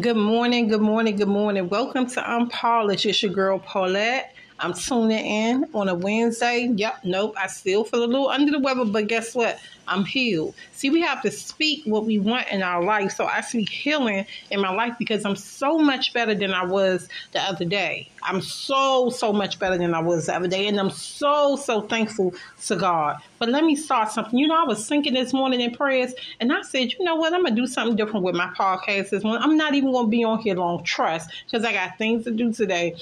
Good 0.00 0.16
morning, 0.16 0.68
good 0.68 0.80
morning, 0.80 1.16
good 1.16 1.28
morning. 1.28 1.68
Welcome 1.68 2.06
to 2.08 2.32
Unpolished. 2.32 3.06
It's 3.06 3.22
your 3.22 3.32
girl 3.32 3.60
Paulette. 3.60 4.34
I'm 4.64 4.72
tuning 4.72 5.18
in 5.18 5.66
on 5.74 5.90
a 5.90 5.94
Wednesday. 5.94 6.70
Yep, 6.74 7.00
nope, 7.04 7.34
I 7.36 7.48
still 7.48 7.84
feel 7.84 8.02
a 8.02 8.06
little 8.06 8.30
under 8.30 8.50
the 8.50 8.58
weather, 8.58 8.86
but 8.86 9.08
guess 9.08 9.34
what? 9.34 9.58
I'm 9.86 10.06
healed. 10.06 10.54
See, 10.72 10.88
we 10.88 11.02
have 11.02 11.20
to 11.20 11.30
speak 11.30 11.82
what 11.84 12.06
we 12.06 12.18
want 12.18 12.48
in 12.48 12.62
our 12.62 12.82
life. 12.82 13.12
So 13.12 13.26
I 13.26 13.42
see 13.42 13.64
healing 13.64 14.24
in 14.50 14.62
my 14.62 14.70
life 14.70 14.94
because 14.98 15.26
I'm 15.26 15.36
so 15.36 15.76
much 15.76 16.14
better 16.14 16.34
than 16.34 16.54
I 16.54 16.64
was 16.64 17.10
the 17.32 17.42
other 17.42 17.66
day. 17.66 18.08
I'm 18.22 18.40
so, 18.40 19.10
so 19.10 19.34
much 19.34 19.58
better 19.58 19.76
than 19.76 19.92
I 19.92 20.00
was 20.00 20.24
the 20.24 20.34
other 20.34 20.48
day. 20.48 20.66
And 20.66 20.80
I'm 20.80 20.88
so, 20.88 21.56
so 21.56 21.82
thankful 21.82 22.32
to 22.64 22.76
God. 22.76 23.18
But 23.38 23.50
let 23.50 23.64
me 23.64 23.76
start 23.76 24.12
something. 24.12 24.38
You 24.38 24.48
know, 24.48 24.58
I 24.58 24.64
was 24.64 24.88
thinking 24.88 25.12
this 25.12 25.34
morning 25.34 25.60
in 25.60 25.74
prayers 25.74 26.14
and 26.40 26.50
I 26.50 26.62
said, 26.62 26.94
you 26.94 27.04
know 27.04 27.16
what? 27.16 27.34
I'm 27.34 27.42
going 27.42 27.54
to 27.54 27.60
do 27.60 27.66
something 27.66 27.96
different 27.96 28.24
with 28.24 28.34
my 28.34 28.48
podcast 28.58 29.10
this 29.10 29.22
morning. 29.22 29.42
I'm 29.42 29.58
not 29.58 29.74
even 29.74 29.92
going 29.92 30.06
to 30.06 30.10
be 30.10 30.24
on 30.24 30.38
here 30.38 30.54
long, 30.54 30.82
trust, 30.84 31.28
because 31.44 31.66
I 31.66 31.74
got 31.74 31.98
things 31.98 32.24
to 32.24 32.30
do 32.30 32.50
today 32.50 32.96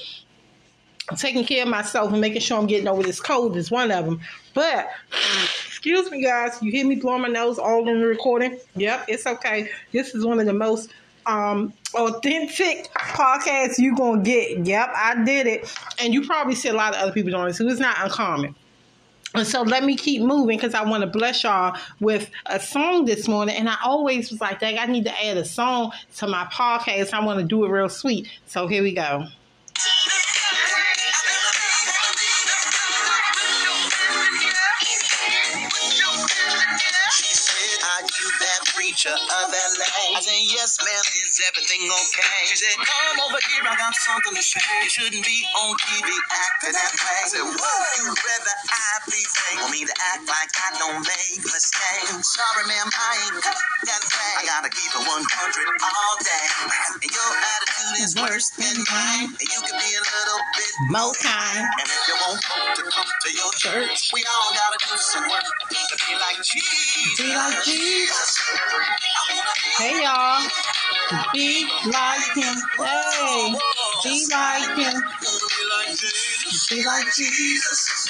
taking 1.17 1.45
care 1.45 1.63
of 1.63 1.69
myself 1.69 2.11
and 2.11 2.21
making 2.21 2.41
sure 2.41 2.57
I'm 2.57 2.67
getting 2.67 2.87
over 2.87 3.03
this 3.03 3.19
cold 3.19 3.57
is 3.57 3.69
one 3.69 3.91
of 3.91 4.05
them. 4.05 4.21
But 4.53 4.87
excuse 5.67 6.09
me, 6.11 6.23
guys, 6.23 6.61
you 6.61 6.71
hear 6.71 6.85
me 6.85 6.95
blowing 6.95 7.21
my 7.21 7.27
nose 7.27 7.59
all 7.59 7.87
in 7.87 7.99
the 7.99 8.07
recording? 8.07 8.59
Yep, 8.75 9.05
it's 9.07 9.27
okay. 9.27 9.69
This 9.91 10.15
is 10.15 10.25
one 10.25 10.39
of 10.39 10.45
the 10.45 10.53
most 10.53 10.93
um 11.25 11.73
authentic 11.93 12.91
podcasts 12.93 13.77
you're 13.77 13.95
gonna 13.95 14.23
get. 14.23 14.65
Yep, 14.65 14.89
I 14.95 15.23
did 15.23 15.47
it, 15.47 15.77
and 16.01 16.13
you 16.13 16.25
probably 16.25 16.55
see 16.55 16.69
a 16.69 16.73
lot 16.73 16.95
of 16.95 17.01
other 17.01 17.11
people 17.11 17.31
doing 17.31 17.49
it, 17.49 17.53
so 17.53 17.67
it's 17.67 17.79
not 17.79 17.97
uncommon. 18.03 18.55
And 19.35 19.47
so 19.47 19.63
let 19.63 19.83
me 19.83 19.95
keep 19.95 20.21
moving 20.21 20.57
because 20.57 20.75
I 20.75 20.83
want 20.83 21.01
to 21.01 21.07
bless 21.07 21.43
y'all 21.43 21.75
with 21.99 22.29
a 22.45 22.59
song 22.59 23.05
this 23.05 23.27
morning. 23.27 23.55
And 23.55 23.67
I 23.67 23.77
always 23.83 24.29
was 24.29 24.39
like, 24.39 24.59
Dang, 24.59 24.77
I 24.77 24.85
need 24.85 25.05
to 25.05 25.25
add 25.25 25.37
a 25.37 25.45
song 25.45 25.91
to 26.17 26.27
my 26.27 26.45
podcast. 26.45 27.13
I 27.13 27.25
want 27.25 27.39
to 27.39 27.45
do 27.45 27.65
it 27.65 27.69
real 27.69 27.89
sweet. 27.89 28.29
So 28.45 28.67
here 28.67 28.83
we 28.83 28.93
go. 28.93 29.25
Preacher 39.03 39.19
of 39.19 39.51
LA. 39.51 40.15
I 40.15 40.21
said, 40.23 40.39
yes, 40.47 40.79
ma'am, 40.79 41.05
is 41.27 41.35
everything 41.51 41.83
okay? 41.91 42.39
She 42.47 42.55
said, 42.55 42.75
come 42.79 43.19
over 43.27 43.39
here, 43.51 43.63
I 43.67 43.75
got 43.75 43.95
something 43.95 44.35
to 44.35 44.43
say. 44.43 44.63
You 44.83 44.89
shouldn't 44.89 45.25
be 45.27 45.39
on 45.59 45.75
TV 45.75 46.07
acting 46.07 46.71
that 46.71 46.93
way. 46.95 47.19
I 47.19 47.27
said, 47.27 47.43
whoa, 47.43 47.83
you 47.99 48.07
rather 48.15 48.55
I 48.71 48.91
be 49.11 49.19
fake 49.19 49.59
for 49.59 49.69
me 49.75 49.81
to 49.83 49.95
act 50.15 50.23
like 50.23 50.51
I 50.55 50.69
don't 50.79 51.03
make 51.03 51.43
mistakes. 51.43 52.31
Sorry, 52.31 52.63
ma'am, 52.63 52.87
I 52.95 53.11
ain't 53.27 53.43
got 53.43 53.59
that 53.59 54.03
thing. 54.07 54.35
I 54.39 54.43
gotta 54.47 54.71
keep 54.71 54.91
it 54.95 55.03
100 55.03 55.11
all 55.11 56.15
day. 56.23 56.45
And 57.03 57.11
your 57.11 57.31
attitude 57.43 57.97
is 58.07 58.11
worse 58.15 58.47
than 58.55 58.75
mine. 58.87 59.35
And 59.35 59.47
you 59.51 59.59
can 59.67 59.75
be 59.83 59.91
a 59.99 60.03
little 60.03 60.41
bit 60.55 60.71
more 60.95 61.13
kind. 61.19 61.59
And 61.59 61.87
if 61.91 62.01
you 62.07 62.15
want 62.23 62.39
to 62.39 62.83
come 62.87 63.09
to 63.11 63.29
your 63.35 63.51
church, 63.59 64.15
we 64.15 64.23
all 64.31 64.49
gotta 64.55 64.79
do 64.79 64.95
some 64.95 65.27
work 65.27 65.47
be 66.45 67.35
like 67.35 67.63
Jesus. 67.65 68.41
Hey 69.77 70.03
y'all, 70.03 70.47
be 71.33 71.67
like 71.91 72.35
him. 72.35 72.55
Hey, 72.77 73.55
be 74.03 74.27
like 74.31 74.77
him. 74.77 75.03
Be 76.69 76.85
like 76.85 77.13
Jesus. 77.15 78.09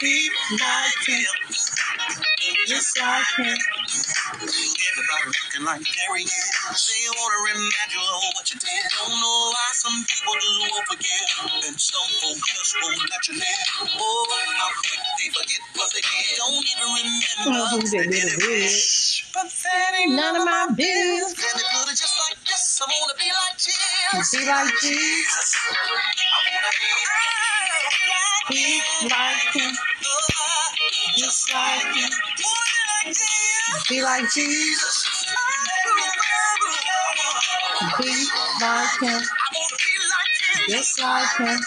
Be 0.00 0.30
like 0.52 1.08
him. 1.08 1.26
Just 2.66 3.00
like 3.00 3.26
him. 3.38 3.58
Everybody 4.36 5.26
looking 5.32 5.64
like 5.64 5.80
Gary. 5.88 6.24
Say 6.76 6.96
you 7.04 7.12
wanna 7.16 7.40
what 8.36 8.46
you 8.52 8.60
did. 8.60 8.84
Don't 9.00 9.16
know 9.16 9.38
why 9.56 9.68
some 9.72 9.98
people 10.04 10.34
just 10.36 10.60
won't 10.68 10.86
forget, 10.92 11.24
and 11.64 11.76
some 11.80 12.10
folks 12.20 12.44
just 12.52 12.74
won't 12.82 13.00
let 13.08 13.22
you 13.28 13.34
live. 13.40 13.64
Oh, 13.96 14.26
how 14.60 14.70
quick 14.84 15.02
they 15.16 15.28
forget 15.32 15.60
what 15.80 15.88
they 15.96 16.04
did. 16.04 16.36
Don't 16.36 16.60
even 16.60 16.90
remember 17.00 17.64
Oh, 17.72 17.80
they 17.80 18.06
did. 18.12 18.72
But 19.32 19.48
that 19.48 19.92
ain't 19.96 20.12
None 20.12 20.36
of 20.36 20.44
my 20.44 20.68
business. 20.76 21.34
Can 21.34 21.56
it 21.56 21.96
just 21.96 22.16
like 22.20 22.38
this? 22.44 22.64
I 22.80 22.86
wanna 22.92 23.16
be 23.16 23.28
like 23.32 23.56
Jesus. 23.56 24.28
Be 24.36 24.46
like 24.46 24.74
Jesus. 24.84 25.48
I 25.56 26.38
wanna 26.52 26.72
be 26.76 26.90
Be 28.52 28.82
like 29.08 29.52
him. 29.56 29.72
Just 31.16 31.52
like 31.54 31.96
him. 31.96 32.10
Be 33.88 34.02
like 34.02 34.30
Jesus. 34.32 35.04
Be 37.98 38.28
like 38.62 39.00
him. 39.02 39.22
Just 40.68 41.00
like 41.00 41.38
him. 41.38 41.60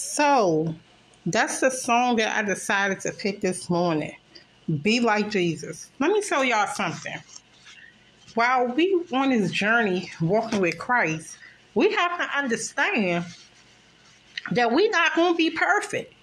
So 0.00 0.74
that's 1.26 1.60
the 1.60 1.70
song 1.70 2.16
that 2.16 2.34
I 2.34 2.42
decided 2.42 3.00
to 3.00 3.12
pick 3.12 3.42
this 3.42 3.68
morning. 3.68 4.16
Be 4.82 4.98
like 4.98 5.30
Jesus. 5.30 5.90
Let 5.98 6.10
me 6.10 6.22
tell 6.22 6.42
y'all 6.42 6.66
something. 6.68 7.16
While 8.34 8.68
we 8.68 8.98
on 9.12 9.28
this 9.28 9.52
journey 9.52 10.10
walking 10.22 10.62
with 10.62 10.78
Christ, 10.78 11.36
we 11.74 11.92
have 11.92 12.18
to 12.18 12.38
understand 12.38 13.26
that 14.52 14.72
we're 14.72 14.90
not 14.90 15.14
to 15.34 15.36
be 15.36 15.50
perfect. 15.50 16.14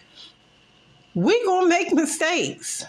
We're 1.13 1.45
to 1.65 1.69
make 1.69 1.94
mistakes. 1.94 2.83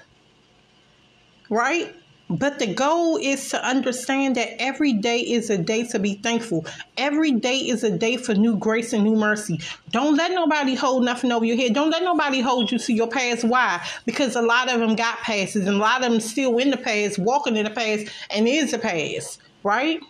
Right? 1.50 1.94
But 2.30 2.58
the 2.58 2.66
goal 2.66 3.16
is 3.16 3.48
to 3.50 3.66
understand 3.66 4.36
that 4.36 4.60
every 4.60 4.92
day 4.92 5.20
is 5.20 5.48
a 5.48 5.56
day 5.56 5.84
to 5.88 5.98
be 5.98 6.14
thankful. 6.14 6.66
Every 6.98 7.32
day 7.32 7.56
is 7.56 7.82
a 7.84 7.96
day 7.96 8.19
for 8.19 8.34
new 8.34 8.56
grace 8.56 8.92
and 8.92 9.02
new 9.04 9.16
mercy. 9.16 9.60
Don't 9.90 10.14
let 10.16 10.32
nobody 10.32 10.75
hold 10.75 11.04
nothing 11.04 11.32
over 11.32 11.46
your 11.46 11.56
head. 11.56 11.75
Don't 11.75 11.90
let 11.90 12.02
nobody 12.02 12.40
hold 12.40 12.70
you 12.70 12.78
to 12.78 12.92
your 12.92 13.08
past. 13.08 13.44
Why? 13.44 13.82
Because 14.04 14.36
a 14.36 14.42
lot 14.42 14.70
of 14.70 14.78
them 14.78 14.94
got 14.94 15.19
passes 15.19 15.66
and 15.66 15.76
a 15.76 15.80
lot 15.80 16.04
of 16.04 16.10
them 16.10 16.20
still 16.20 16.58
in 16.58 16.70
the 16.70 16.76
past, 16.76 17.19
walking 17.19 17.56
in 17.56 17.64
the 17.64 17.70
past, 17.70 18.08
and 18.28 18.46
is 18.46 18.72
the 18.72 18.78
past, 18.78 19.40
right? 19.62 20.00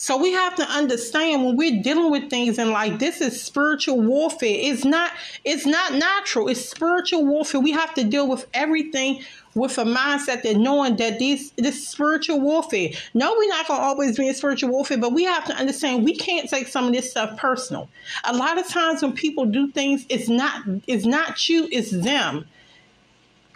So 0.00 0.16
we 0.16 0.32
have 0.32 0.54
to 0.54 0.62
understand 0.62 1.44
when 1.44 1.56
we're 1.56 1.82
dealing 1.82 2.10
with 2.10 2.30
things 2.30 2.58
and 2.58 2.70
like 2.70 2.98
this 2.98 3.20
is 3.20 3.42
spiritual 3.42 4.00
warfare. 4.00 4.56
It's 4.58 4.82
not 4.82 5.12
it's 5.44 5.66
not 5.66 5.92
natural. 5.92 6.48
It's 6.48 6.66
spiritual 6.66 7.26
warfare. 7.26 7.60
We 7.60 7.72
have 7.72 7.92
to 7.92 8.04
deal 8.04 8.26
with 8.26 8.46
everything 8.54 9.22
with 9.54 9.78
a 9.78 9.84
mindset 9.84 10.42
that 10.42 10.56
knowing 10.56 10.96
that 10.96 11.18
this 11.18 11.52
this 11.56 11.88
spiritual 11.88 12.40
warfare. 12.40 12.90
No, 13.14 13.34
we're 13.36 13.48
not 13.48 13.66
gonna 13.66 13.82
always 13.82 14.16
be 14.16 14.28
in 14.28 14.34
spiritual 14.34 14.70
warfare, 14.70 14.98
but 14.98 15.12
we 15.12 15.24
have 15.24 15.44
to 15.46 15.54
understand 15.54 16.04
we 16.04 16.16
can't 16.16 16.48
take 16.48 16.68
some 16.68 16.86
of 16.86 16.92
this 16.92 17.10
stuff 17.10 17.36
personal. 17.36 17.88
A 18.24 18.36
lot 18.36 18.58
of 18.58 18.68
times 18.68 19.02
when 19.02 19.12
people 19.12 19.46
do 19.46 19.70
things, 19.70 20.06
it's 20.08 20.28
not 20.28 20.62
it's 20.86 21.04
not 21.04 21.48
you, 21.48 21.68
it's 21.70 21.90
them. 21.90 22.46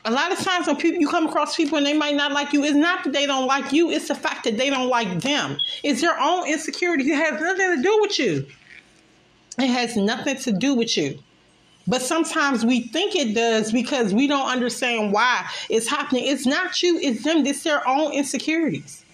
A 0.07 0.11
lot 0.11 0.33
of 0.33 0.39
times 0.39 0.67
when 0.67 0.77
people 0.77 1.01
you 1.01 1.09
come 1.09 1.27
across 1.27 1.57
people 1.57 1.79
and 1.79 1.87
they 1.87 1.97
might 1.97 2.15
not 2.15 2.33
like 2.33 2.53
you, 2.53 2.63
it's 2.63 2.77
not 2.77 3.05
that 3.05 3.13
they 3.13 3.25
don't 3.25 3.47
like 3.47 3.73
you, 3.73 3.91
it's 3.91 4.09
the 4.09 4.15
fact 4.15 4.45
that 4.45 4.59
they 4.59 4.69
don't 4.69 4.89
like 4.89 5.21
them. 5.21 5.57
It's 5.83 6.03
their 6.03 6.19
own 6.19 6.47
insecurity. 6.47 7.05
It 7.11 7.17
has 7.17 7.41
nothing 7.41 7.77
to 7.77 7.83
do 7.83 8.01
with 8.03 8.19
you. 8.19 8.47
It 9.59 9.69
has 9.69 9.97
nothing 9.97 10.37
to 10.37 10.53
do 10.53 10.75
with 10.75 10.97
you. 10.97 11.21
But 11.87 12.01
sometimes 12.01 12.65
we 12.65 12.81
think 12.89 13.15
it 13.15 13.35
does 13.35 13.71
because 13.71 14.15
we 14.15 14.27
don't 14.27 14.49
understand 14.49 15.13
why 15.13 15.49
it's 15.69 15.87
happening. 15.87 16.25
It's 16.27 16.47
not 16.47 16.83
you, 16.83 16.99
it's 16.99 17.25
them. 17.25 17.47
It's 17.47 17.63
their 17.63 17.87
own 17.87 18.13
insecurities. 18.13 19.05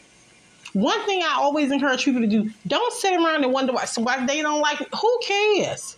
One 0.72 1.04
thing 1.04 1.22
I 1.22 1.34
always 1.34 1.72
encourage 1.72 2.04
people 2.04 2.20
to 2.20 2.28
do: 2.28 2.50
don't 2.66 2.92
sit 2.92 3.12
around 3.12 3.42
and 3.42 3.52
wonder 3.52 3.72
why, 3.72 3.86
why 3.96 4.24
they 4.24 4.40
don't 4.40 4.60
like. 4.60 4.78
Who 4.78 5.20
cares? 5.26 5.96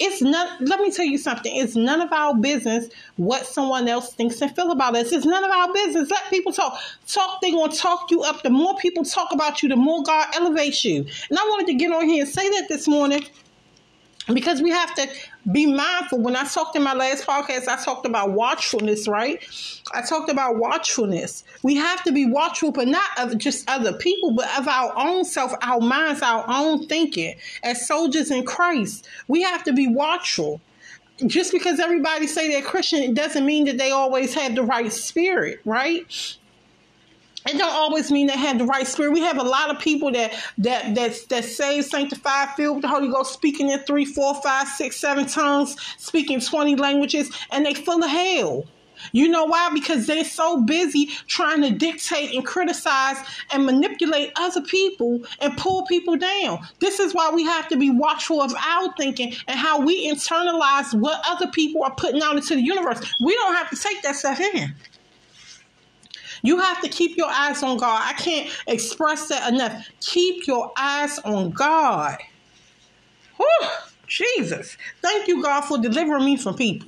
It's 0.00 0.22
not. 0.22 0.60
Let 0.62 0.80
me 0.80 0.90
tell 0.90 1.04
you 1.04 1.18
something. 1.18 1.54
It's 1.54 1.76
none 1.76 2.00
of 2.00 2.10
our 2.10 2.34
business 2.34 2.88
what 3.16 3.46
someone 3.46 3.86
else 3.86 4.14
thinks 4.14 4.40
and 4.40 4.54
feel 4.56 4.70
about 4.70 4.96
us. 4.96 5.12
It's 5.12 5.26
none 5.26 5.44
of 5.44 5.50
our 5.50 5.72
business. 5.74 6.10
Let 6.10 6.30
people 6.30 6.52
talk. 6.52 6.80
Talk. 7.06 7.42
they're 7.42 7.52
gonna 7.52 7.72
talk 7.72 8.10
you 8.10 8.22
up. 8.22 8.42
The 8.42 8.50
more 8.50 8.74
people 8.78 9.04
talk 9.04 9.30
about 9.30 9.62
you, 9.62 9.68
the 9.68 9.76
more 9.76 10.02
God 10.02 10.26
elevates 10.34 10.84
you. 10.86 11.04
And 11.28 11.38
I 11.38 11.42
wanted 11.50 11.66
to 11.66 11.74
get 11.74 11.92
on 11.92 12.08
here 12.08 12.24
and 12.24 12.32
say 12.32 12.48
that 12.48 12.68
this 12.68 12.88
morning 12.88 13.24
because 14.32 14.62
we 14.62 14.70
have 14.70 14.94
to 14.94 15.06
be 15.50 15.66
mindful. 15.66 16.20
When 16.20 16.36
I 16.36 16.44
talked 16.44 16.76
in 16.76 16.82
my 16.82 16.94
last 16.94 17.26
podcast, 17.26 17.68
I 17.68 17.82
talked 17.82 18.06
about 18.06 18.32
watchfulness, 18.32 19.06
right? 19.08 19.42
I 19.92 20.02
talked 20.02 20.30
about 20.30 20.56
watchfulness. 20.56 21.44
We 21.62 21.76
have 21.76 22.02
to 22.04 22.12
be 22.12 22.26
watchful, 22.26 22.72
but 22.72 22.88
not 22.88 23.08
of 23.18 23.36
just 23.38 23.68
other 23.68 23.92
people, 23.92 24.32
but 24.32 24.48
of 24.58 24.68
our 24.68 24.92
own 24.96 25.24
self, 25.24 25.52
our 25.62 25.80
minds, 25.80 26.22
our 26.22 26.44
own 26.48 26.86
thinking. 26.86 27.34
As 27.62 27.86
soldiers 27.86 28.30
in 28.30 28.44
Christ, 28.44 29.06
we 29.28 29.42
have 29.42 29.64
to 29.64 29.72
be 29.72 29.86
watchful. 29.86 30.60
Just 31.26 31.52
because 31.52 31.78
everybody 31.78 32.26
say 32.26 32.48
they're 32.48 32.62
Christian, 32.62 33.02
it 33.02 33.14
doesn't 33.14 33.46
mean 33.46 33.66
that 33.66 33.78
they 33.78 33.92
always 33.92 34.34
have 34.34 34.54
the 34.56 34.64
right 34.64 34.92
spirit, 34.92 35.60
right? 35.64 36.06
It 37.46 37.58
don't 37.58 37.74
always 37.74 38.10
mean 38.10 38.26
they 38.26 38.36
have 38.36 38.58
the 38.58 38.64
right 38.64 38.86
spirit. 38.86 39.12
We 39.12 39.20
have 39.20 39.38
a 39.38 39.42
lot 39.42 39.70
of 39.70 39.80
people 39.80 40.12
that 40.12 40.32
that 40.58 40.94
that 40.94 41.16
that 41.28 41.44
saved, 41.44 41.86
sanctified, 41.86 42.50
filled 42.56 42.76
with 42.76 42.82
the 42.82 42.88
Holy 42.88 43.08
Ghost, 43.08 43.32
speaking 43.32 43.70
in 43.70 43.80
three, 43.80 44.04
four, 44.04 44.34
five, 44.42 44.68
six, 44.68 44.96
seven 44.96 45.26
tongues, 45.26 45.76
speaking 45.98 46.40
twenty 46.40 46.76
languages, 46.76 47.30
and 47.50 47.66
they 47.66 47.74
full 47.74 48.02
of 48.02 48.10
hell. 48.10 48.66
You 49.12 49.28
know 49.28 49.44
why? 49.44 49.70
Because 49.74 50.06
they're 50.06 50.24
so 50.24 50.62
busy 50.62 51.06
trying 51.26 51.62
to 51.62 51.70
dictate 51.70 52.34
and 52.34 52.46
criticize 52.46 53.16
and 53.52 53.66
manipulate 53.66 54.32
other 54.36 54.62
people 54.62 55.20
and 55.40 55.56
pull 55.56 55.84
people 55.86 56.16
down. 56.16 56.60
This 56.78 57.00
is 57.00 57.12
why 57.12 57.30
we 57.34 57.44
have 57.44 57.68
to 57.68 57.76
be 57.76 57.90
watchful 57.90 58.40
of 58.40 58.54
our 58.54 58.94
thinking 58.96 59.34
and 59.48 59.58
how 59.58 59.80
we 59.80 60.10
internalize 60.10 60.98
what 60.98 61.20
other 61.28 61.48
people 61.48 61.82
are 61.82 61.94
putting 61.94 62.22
out 62.22 62.36
into 62.36 62.54
the 62.54 62.62
universe. 62.62 63.00
We 63.22 63.34
don't 63.34 63.54
have 63.54 63.68
to 63.70 63.76
take 63.76 64.00
that 64.02 64.16
stuff 64.16 64.40
in. 64.40 64.74
You 66.44 66.58
have 66.60 66.82
to 66.82 66.90
keep 66.90 67.16
your 67.16 67.30
eyes 67.30 67.62
on 67.62 67.78
God. 67.78 68.02
I 68.04 68.12
can't 68.12 68.50
express 68.66 69.28
that 69.28 69.50
enough. 69.50 69.88
Keep 70.00 70.46
your 70.46 70.72
eyes 70.76 71.18
on 71.20 71.50
God. 71.50 72.18
Whew, 73.38 73.68
Jesus. 74.06 74.76
Thank 75.00 75.26
you, 75.26 75.42
God, 75.42 75.62
for 75.62 75.78
delivering 75.78 76.26
me 76.26 76.36
from 76.36 76.54
people. 76.54 76.86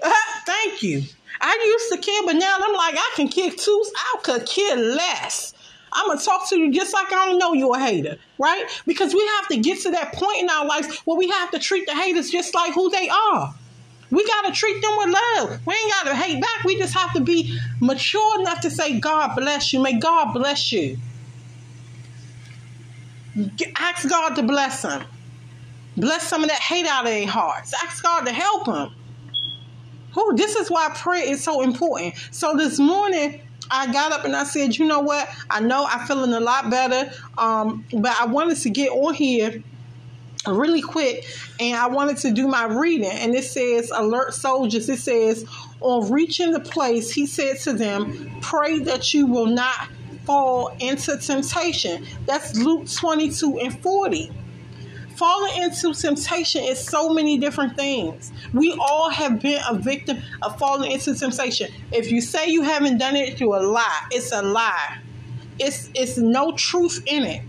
Uh-huh. 0.00 0.40
thank 0.46 0.84
you. 0.84 1.02
I 1.40 1.58
used 1.66 1.92
to 1.92 2.10
care, 2.10 2.22
but 2.24 2.36
now 2.36 2.56
I'm 2.60 2.74
like, 2.74 2.94
I 2.96 3.12
can 3.16 3.26
kick 3.26 3.56
two. 3.56 3.84
I 3.96 4.18
could 4.22 4.46
care 4.46 4.76
less. 4.76 5.52
I'm 5.92 6.06
gonna 6.06 6.20
talk 6.20 6.48
to 6.50 6.58
you 6.58 6.72
just 6.72 6.92
like 6.92 7.12
I 7.12 7.26
don't 7.26 7.38
know 7.38 7.54
you're 7.54 7.76
a 7.76 7.80
hater, 7.80 8.18
right? 8.38 8.66
Because 8.86 9.14
we 9.14 9.26
have 9.38 9.48
to 9.48 9.56
get 9.56 9.80
to 9.82 9.90
that 9.92 10.12
point 10.12 10.38
in 10.38 10.50
our 10.50 10.66
lives 10.66 11.00
where 11.04 11.16
we 11.16 11.28
have 11.28 11.50
to 11.52 11.58
treat 11.58 11.86
the 11.86 11.94
haters 11.94 12.30
just 12.30 12.54
like 12.54 12.72
who 12.72 12.88
they 12.90 13.08
are. 13.08 13.54
We 14.14 14.24
got 14.26 14.46
to 14.46 14.52
treat 14.52 14.80
them 14.80 14.92
with 14.98 15.08
love. 15.08 15.60
We 15.66 15.74
ain't 15.74 15.92
got 15.92 16.04
to 16.10 16.16
hate 16.16 16.40
back. 16.40 16.64
We 16.64 16.78
just 16.78 16.94
have 16.94 17.12
to 17.14 17.20
be 17.20 17.58
mature 17.80 18.40
enough 18.40 18.60
to 18.60 18.70
say, 18.70 19.00
God 19.00 19.34
bless 19.34 19.72
you. 19.72 19.82
May 19.82 19.98
God 19.98 20.32
bless 20.32 20.70
you. 20.70 20.98
Ask 23.76 24.08
God 24.08 24.36
to 24.36 24.42
bless 24.44 24.82
them. 24.82 25.04
Bless 25.96 26.22
some 26.28 26.44
of 26.44 26.50
that 26.50 26.60
hate 26.60 26.86
out 26.86 27.04
of 27.04 27.10
their 27.10 27.26
hearts. 27.26 27.74
Ask 27.82 28.02
God 28.02 28.24
to 28.26 28.32
help 28.32 28.66
them. 28.66 28.94
Who? 30.12 30.36
This 30.36 30.54
is 30.54 30.70
why 30.70 30.90
prayer 30.94 31.28
is 31.28 31.42
so 31.42 31.62
important. 31.62 32.14
So 32.30 32.56
this 32.56 32.78
morning, 32.78 33.42
I 33.70 33.92
got 33.92 34.12
up 34.12 34.24
and 34.24 34.36
I 34.36 34.44
said, 34.44 34.76
you 34.76 34.86
know 34.86 35.00
what? 35.00 35.28
I 35.50 35.60
know 35.60 35.86
I'm 35.88 36.06
feeling 36.06 36.32
a 36.32 36.40
lot 36.40 36.70
better, 36.70 37.10
um, 37.36 37.84
but 37.92 38.16
I 38.20 38.26
wanted 38.26 38.58
to 38.58 38.70
get 38.70 38.90
on 38.90 39.14
here 39.14 39.62
really 40.46 40.82
quick 40.82 41.24
and 41.60 41.76
I 41.76 41.86
wanted 41.86 42.18
to 42.18 42.30
do 42.30 42.48
my 42.48 42.66
reading 42.66 43.10
and 43.10 43.34
it 43.34 43.44
says 43.44 43.90
alert 43.94 44.34
soldiers. 44.34 44.88
It 44.88 44.98
says 44.98 45.44
on 45.80 46.10
reaching 46.10 46.52
the 46.52 46.60
place 46.60 47.10
he 47.10 47.26
said 47.26 47.58
to 47.60 47.72
them 47.72 48.30
pray 48.40 48.78
that 48.80 49.14
you 49.14 49.26
will 49.26 49.46
not 49.46 49.88
fall 50.24 50.74
into 50.80 51.18
temptation 51.18 52.06
that's 52.24 52.56
Luke 52.56 52.90
22 52.90 53.58
and 53.58 53.78
40 53.82 54.32
falling 55.16 55.62
into 55.62 55.94
temptation 55.94 56.64
is 56.64 56.78
so 56.78 57.12
many 57.12 57.38
different 57.38 57.76
things. 57.76 58.32
We 58.52 58.72
all 58.72 59.10
have 59.10 59.40
been 59.40 59.62
a 59.68 59.74
victim 59.74 60.18
of 60.42 60.58
falling 60.58 60.90
into 60.90 61.14
temptation. 61.14 61.70
If 61.92 62.10
you 62.10 62.20
say 62.20 62.48
you 62.48 62.62
haven't 62.62 62.98
done 62.98 63.16
it 63.16 63.38
you're 63.40 63.56
a 63.56 63.62
lie. 63.62 64.06
It's 64.10 64.32
a 64.32 64.42
lie. 64.42 64.98
It's 65.58 65.90
it's 65.94 66.18
no 66.18 66.52
truth 66.56 67.02
in 67.06 67.24
it 67.24 67.42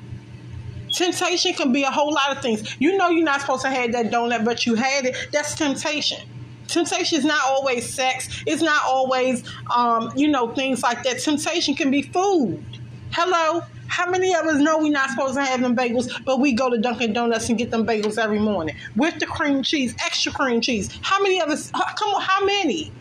Temptation 0.96 1.54
can 1.54 1.74
be 1.74 1.84
a 1.84 1.92
whole 1.92 2.14
lot 2.14 2.36
of 2.36 2.42
things. 2.42 2.76
You 2.80 2.96
know 2.98 3.10
you're 3.10 3.26
not 3.26 3.42
supposed 3.42 3.64
to 3.64 3.70
have 3.70 3.92
that 3.92 4.12
donut, 4.12 4.46
but 4.46 4.66
you 4.66 4.76
had 4.76 5.06
it. 5.06 5.28
That's 5.32 5.54
temptation. 5.54 6.20
Temptation 6.68 7.20
is 7.20 7.26
not 7.26 7.44
always 7.46 7.88
sex. 7.94 8.44
It's 8.48 8.62
not 8.62 8.82
always, 8.86 9.44
um, 9.76 10.12
you 10.16 10.30
know, 10.30 10.54
things 10.54 10.82
like 10.82 11.04
that. 11.04 11.20
Temptation 11.20 11.76
can 11.76 11.92
be 11.92 12.02
food. 12.02 12.64
Hello. 13.12 13.62
How 13.88 14.10
many 14.10 14.34
of 14.34 14.46
us 14.46 14.58
know 14.58 14.80
we're 14.80 14.92
not 14.92 15.10
supposed 15.12 15.36
to 15.36 15.44
have 15.44 15.62
them 15.62 15.76
bagels, 15.76 16.10
but 16.26 16.40
we 16.40 16.54
go 16.54 16.70
to 16.70 16.78
Dunkin' 16.78 17.14
Donuts 17.14 17.50
and 17.50 17.58
get 17.58 17.72
them 17.72 17.86
bagels 17.86 18.18
every 18.18 18.40
morning 18.40 18.76
with 18.96 19.20
the 19.20 19.26
cream 19.26 19.64
cheese, 19.64 19.94
extra 20.04 20.32
cream 20.32 20.60
cheese? 20.60 20.90
How 21.02 21.22
many 21.22 21.40
of 21.40 21.50
us? 21.50 21.72
Come 21.72 22.14
on, 22.14 22.22
how 22.22 22.44
many? 22.46 22.92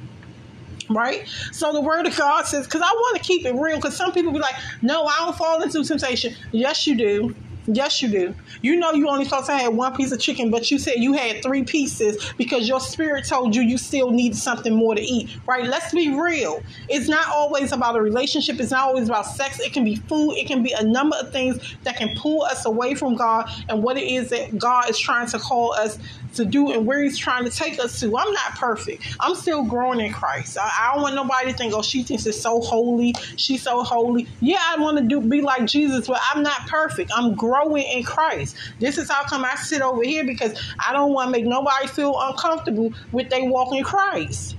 right? 0.90 1.26
So 1.52 1.72
the 1.72 1.80
word 1.80 2.06
of 2.06 2.16
God 2.16 2.46
says, 2.46 2.66
because 2.66 2.82
I 2.82 2.90
want 2.92 3.16
to 3.16 3.22
keep 3.22 3.46
it 3.46 3.54
real, 3.54 3.76
because 3.76 3.96
some 3.96 4.12
people 4.12 4.32
be 4.32 4.38
like, 4.38 4.54
no, 4.82 5.04
I 5.06 5.16
don't 5.20 5.36
fall 5.36 5.62
into 5.62 5.84
temptation. 5.84 6.34
Yes, 6.52 6.86
you 6.86 6.96
do. 6.96 7.34
Yes, 7.66 8.02
you 8.02 8.08
do. 8.08 8.34
You 8.60 8.76
know 8.76 8.92
you 8.92 9.08
only 9.08 9.24
supposed 9.24 9.46
to 9.46 9.56
have 9.56 9.74
one 9.74 9.96
piece 9.96 10.12
of 10.12 10.20
chicken, 10.20 10.50
but 10.50 10.70
you 10.70 10.78
said 10.78 10.96
you 10.98 11.14
had 11.14 11.42
three 11.42 11.64
pieces 11.64 12.32
because 12.36 12.68
your 12.68 12.80
spirit 12.80 13.24
told 13.26 13.54
you 13.54 13.62
you 13.62 13.78
still 13.78 14.10
need 14.10 14.36
something 14.36 14.74
more 14.74 14.94
to 14.94 15.00
eat, 15.00 15.30
right? 15.46 15.64
Let's 15.64 15.92
be 15.92 16.14
real. 16.14 16.62
It's 16.88 17.08
not 17.08 17.26
always 17.28 17.72
about 17.72 17.96
a 17.96 18.02
relationship. 18.02 18.60
It's 18.60 18.70
not 18.70 18.88
always 18.88 19.08
about 19.08 19.26
sex. 19.26 19.60
It 19.60 19.72
can 19.72 19.84
be 19.84 19.96
food. 19.96 20.32
It 20.32 20.46
can 20.46 20.62
be 20.62 20.72
a 20.72 20.82
number 20.82 21.16
of 21.16 21.32
things 21.32 21.76
that 21.84 21.96
can 21.96 22.14
pull 22.16 22.42
us 22.42 22.66
away 22.66 22.94
from 22.94 23.14
God 23.14 23.50
and 23.68 23.82
what 23.82 23.96
it 23.96 24.04
is 24.04 24.30
that 24.30 24.58
God 24.58 24.90
is 24.90 24.98
trying 24.98 25.28
to 25.28 25.38
call 25.38 25.72
us 25.72 25.98
to 26.34 26.44
do 26.44 26.72
and 26.72 26.84
where 26.84 27.02
He's 27.02 27.16
trying 27.16 27.44
to 27.44 27.50
take 27.50 27.78
us 27.78 28.00
to. 28.00 28.06
I'm 28.16 28.32
not 28.32 28.56
perfect. 28.56 29.16
I'm 29.20 29.34
still 29.34 29.64
growing 29.64 30.00
in 30.00 30.12
Christ. 30.12 30.58
I, 30.58 30.70
I 30.78 30.92
don't 30.92 31.02
want 31.02 31.14
nobody 31.14 31.52
to 31.52 31.56
think, 31.56 31.72
oh, 31.74 31.82
she 31.82 32.02
thinks 32.02 32.26
it's 32.26 32.40
so 32.40 32.60
holy. 32.60 33.14
She's 33.36 33.62
so 33.62 33.82
holy. 33.82 34.26
Yeah, 34.40 34.60
I 34.60 34.76
want 34.78 34.98
to 34.98 35.04
do 35.04 35.20
be 35.20 35.40
like 35.40 35.64
Jesus, 35.66 36.06
but 36.06 36.20
I'm 36.32 36.42
not 36.42 36.66
perfect. 36.66 37.10
I'm 37.14 37.34
growing 37.34 37.53
growing 37.54 37.84
in 37.84 38.02
Christ. 38.02 38.56
This 38.80 38.98
is 38.98 39.10
how 39.10 39.24
come 39.24 39.44
I 39.44 39.54
sit 39.54 39.82
over 39.82 40.02
here 40.02 40.24
because 40.24 40.58
I 40.84 40.92
don't 40.92 41.12
want 41.12 41.28
to 41.28 41.32
make 41.32 41.46
nobody 41.46 41.86
feel 41.86 42.14
uncomfortable 42.18 42.92
with 43.12 43.30
they 43.30 43.42
walk 43.42 43.74
in 43.74 43.84
Christ. 43.84 44.56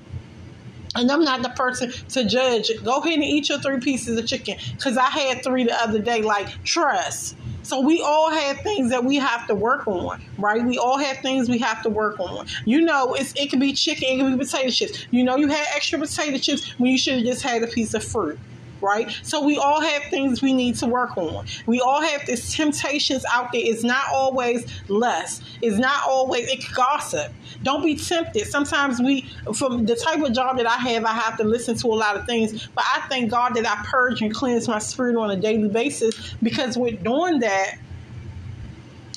And 0.96 1.12
I'm 1.12 1.25
not 1.25 1.42
the 1.42 1.50
person 1.50 1.92
to 2.10 2.24
judge. 2.24 2.72
Go 2.86 3.02
ahead 3.02 3.16
and 3.16 3.24
eat 3.24 3.50
your 3.50 3.60
three 3.60 3.82
pieces 3.82 4.18
of 4.18 4.25
chicken 4.25 4.58
because 4.72 4.98
I 4.98 5.10
had 5.10 5.44
three 5.44 5.66
the 5.66 5.75
other 5.75 6.00
day. 6.00 6.22
Like, 6.22 6.48
trust. 6.64 7.36
So 7.64 7.82
we 7.82 8.02
all 8.02 8.32
have 8.32 8.62
things 8.62 8.92
that 8.92 9.04
we 9.04 9.18
have 9.18 9.46
to 9.48 9.56
work 9.56 9.88
on, 9.88 10.24
right? 10.38 10.64
We 10.64 10.78
all 10.78 10.98
have 10.98 11.18
things 11.18 11.50
we 11.50 11.58
have 11.58 11.82
to 11.84 11.90
work 11.90 12.20
on. 12.20 12.46
You 12.64 12.80
know, 12.80 13.16
it's, 13.16 13.34
it 13.36 13.50
can 13.50 13.60
be 13.60 13.74
chicken, 13.74 14.08
it 14.08 14.18
can 14.20 14.38
be 14.38 14.46
potato 14.46 14.70
chips. 14.70 15.06
You 15.12 15.24
know, 15.24 15.36
you 15.36 15.48
had 15.48 15.66
extra 15.75 16.00
potato 16.00 16.38
chips 16.38 16.80
when 16.80 16.92
you 16.92 16.98
should 16.98 17.16
have 17.16 17.25
just 17.25 17.42
had 17.42 17.64
a 17.64 17.68
piece 17.68 17.94
of 17.94 18.04
fruit 18.04 18.40
right? 18.82 19.12
So 19.24 19.44
we 19.44 19.58
all 19.58 19.82
have 19.82 20.03
things 20.05 20.41
we 20.41 20.53
need 20.53 20.75
to 20.75 20.88
work 20.88 21.17
on. 21.17 21.46
We 21.65 21.79
all 21.79 22.01
have 22.01 22.25
these 22.25 22.53
temptations 22.53 23.25
out 23.32 23.51
there. 23.51 23.62
It's 23.63 23.84
not 23.84 24.05
always 24.12 24.65
less. 24.89 25.41
It's 25.62 25.77
not 25.77 26.08
always 26.08 26.48
gossip. 26.74 27.32
Don't 27.63 27.84
be 27.84 27.96
tempted. 27.96 28.48
Sometimes 28.48 29.00
we, 29.01 29.29
from 29.53 29.86
the 29.86 29.96
type 29.96 30.22
of 30.22 30.34
job 30.34 30.58
that 30.58 30.67
I 30.67 30.77
have, 30.77 31.05
I 31.05 31.13
have 31.13 31.38
to 31.38 31.44
listen 31.44 31.75
to 31.77 31.88
a 31.88 31.96
lot 31.96 32.15
of 32.15 32.25
things. 32.25 32.67
But 32.67 32.86
I 32.88 33.01
thank 33.10 33.32
God 33.32 33.55
that 33.55 33.67
I 33.67 33.84
purge 33.86 34.22
and 34.22 34.34
cleanse 34.34 34.67
my 34.67 34.79
spirit 34.79 35.15
on 35.15 35.32
a 35.32 35.38
daily 35.38 35.70
basis 35.70 36.36
because 36.44 36.77
with 36.77 37.03
doing 37.03 37.39
that, 37.39 37.75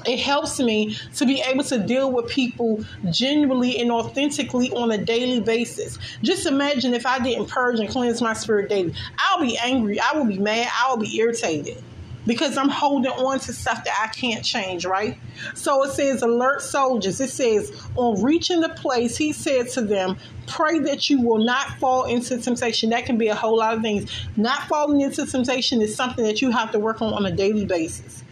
it 0.08 0.18
helps 0.18 0.58
me 0.58 0.96
to 1.16 1.26
be 1.26 1.40
able 1.42 1.64
to 1.64 1.78
deal 1.78 2.10
with 2.10 2.28
people 2.28 2.84
genuinely 3.10 3.78
and 3.80 3.90
authentically 3.90 4.70
on 4.72 4.90
a 4.90 4.98
daily 4.98 5.40
basis. 5.40 5.98
Just 6.22 6.46
imagine 6.46 6.94
if 6.94 7.06
I 7.06 7.18
didn't 7.18 7.46
purge 7.46 7.78
and 7.78 7.88
cleanse 7.88 8.22
my 8.22 8.32
spirit 8.32 8.68
daily. 8.68 8.94
I'll 9.18 9.40
be 9.40 9.58
angry, 9.58 10.00
I 10.00 10.16
will 10.16 10.24
be 10.24 10.38
mad, 10.38 10.68
I 10.72 10.90
will 10.90 10.98
be 10.98 11.16
irritated 11.18 11.82
because 12.28 12.58
I'm 12.58 12.68
holding 12.68 13.10
on 13.10 13.40
to 13.40 13.52
stuff 13.54 13.84
that 13.84 13.98
I 14.02 14.08
can't 14.08 14.44
change, 14.44 14.84
right? 14.84 15.18
So 15.54 15.82
it 15.84 15.92
says, 15.92 16.22
alert 16.22 16.60
soldiers. 16.60 17.20
It 17.20 17.30
says, 17.30 17.72
on 17.96 18.22
reaching 18.22 18.60
the 18.60 18.68
place, 18.68 19.16
he 19.16 19.32
said 19.32 19.70
to 19.70 19.80
them, 19.80 20.18
pray 20.46 20.78
that 20.80 21.08
you 21.08 21.22
will 21.22 21.42
not 21.42 21.70
fall 21.78 22.04
into 22.04 22.38
temptation. 22.38 22.90
That 22.90 23.06
can 23.06 23.16
be 23.16 23.28
a 23.28 23.34
whole 23.34 23.56
lot 23.56 23.74
of 23.74 23.82
things. 23.82 24.10
Not 24.36 24.68
falling 24.68 25.00
into 25.00 25.24
temptation 25.26 25.80
is 25.80 25.96
something 25.96 26.24
that 26.24 26.42
you 26.42 26.50
have 26.50 26.70
to 26.72 26.78
work 26.78 27.00
on 27.00 27.14
on 27.14 27.24
a 27.24 27.32
daily 27.32 27.64
basis, 27.64 28.22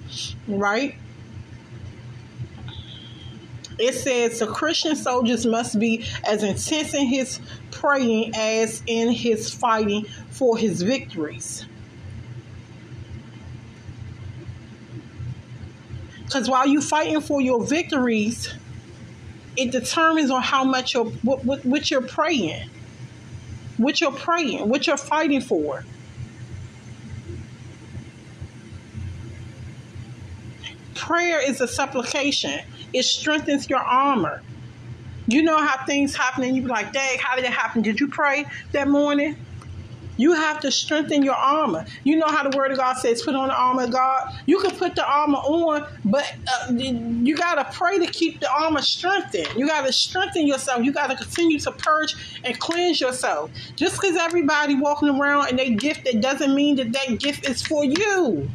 right? 0.47 0.95
It 3.78 3.95
says 3.95 4.38
the 4.38 4.47
Christian 4.47 4.97
soldiers 4.97 5.45
must 5.45 5.78
be 5.78 6.04
as 6.25 6.42
intense 6.42 6.95
in 6.95 7.06
his 7.06 7.40
praying 7.71 8.33
as 8.35 8.83
in 8.87 9.11
his 9.11 9.52
fighting 9.52 10.06
for 10.30 10.56
his 10.56 10.80
victories. 10.83 11.66
Because 16.25 16.49
while 16.49 16.66
you're 16.66 16.83
fighting 16.83 17.21
for 17.21 17.40
your 17.40 17.64
victories, 17.64 18.52
it 19.56 19.71
determines 19.71 20.30
on 20.30 20.42
how 20.42 20.64
much 20.64 20.95
you're 20.95 21.04
what, 21.04 21.45
what, 21.45 21.64
what 21.64 21.90
you're 21.90 22.02
praying, 22.02 22.68
what 23.76 24.00
you're 24.00 24.12
praying, 24.12 24.68
what 24.68 24.87
you're 24.87 24.97
fighting 24.97 25.40
for. 25.40 25.85
Prayer 30.95 31.40
is 31.40 31.61
a 31.61 31.68
supplication. 31.68 32.61
It 32.93 33.05
strengthens 33.05 33.69
your 33.69 33.81
armor. 33.81 34.43
You 35.26 35.43
know 35.43 35.59
how 35.59 35.85
things 35.85 36.14
happen, 36.14 36.45
and 36.45 36.55
you 36.55 36.62
be 36.62 36.69
like, 36.69 36.93
"Dang, 36.93 37.19
how 37.19 37.37
did 37.37 37.45
it 37.45 37.52
happen? 37.52 37.83
Did 37.83 38.00
you 38.00 38.09
pray 38.09 38.47
that 38.73 38.88
morning?" 38.88 39.37
You 40.16 40.33
have 40.33 40.61
to 40.61 40.71
strengthen 40.71 41.23
your 41.23 41.35
armor. 41.35 41.85
You 42.05 42.16
know 42.16 42.28
how 42.28 42.49
the 42.49 42.57
word 42.57 42.73
of 42.73 42.78
God 42.78 42.95
says, 42.95 43.23
put 43.23 43.35
on 43.35 43.49
the 43.49 43.55
armor 43.55 43.85
of 43.85 43.90
God. 43.90 44.35
You 44.47 44.61
can 44.61 44.71
put 44.73 44.95
the 44.95 45.07
armor 45.07 45.38
on, 45.38 45.87
but 46.05 46.35
uh, 46.49 46.73
you 46.73 47.37
got 47.37 47.57
to 47.57 47.76
pray 47.76 47.99
to 47.99 48.07
keep 48.07 48.40
the 48.40 48.50
armor 48.50 48.83
strengthened. 48.83 49.49
You 49.57 49.66
got 49.66 49.87
to 49.87 49.93
strengthen 49.93 50.47
yourself. 50.47 50.85
You 50.85 50.93
got 50.93 51.11
to 51.11 51.16
continue 51.16 51.59
to 51.61 51.73
purge 51.73 52.40
and 52.45 52.59
cleanse 52.59 53.00
yourself. 53.00 53.50
Just 53.76 54.00
because 54.00 54.16
everybody 54.16 54.75
walking 54.75 55.09
around 55.09 55.49
and 55.50 55.59
they 55.59 55.71
gift, 55.71 56.07
it 56.07 56.21
doesn't 56.21 56.55
mean 56.55 56.76
that 56.76 56.93
that 56.93 57.19
gift 57.21 57.49
is 57.49 57.62
for 57.62 57.85
you. 57.85 58.49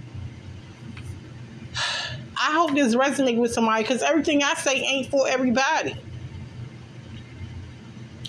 I 2.43 2.53
hope 2.53 2.73
this 2.73 2.95
resonates 2.95 3.37
with 3.37 3.53
somebody 3.53 3.83
because 3.83 4.01
everything 4.01 4.41
I 4.43 4.55
say 4.55 4.77
ain't 4.77 5.11
for 5.11 5.27
everybody. 5.27 5.95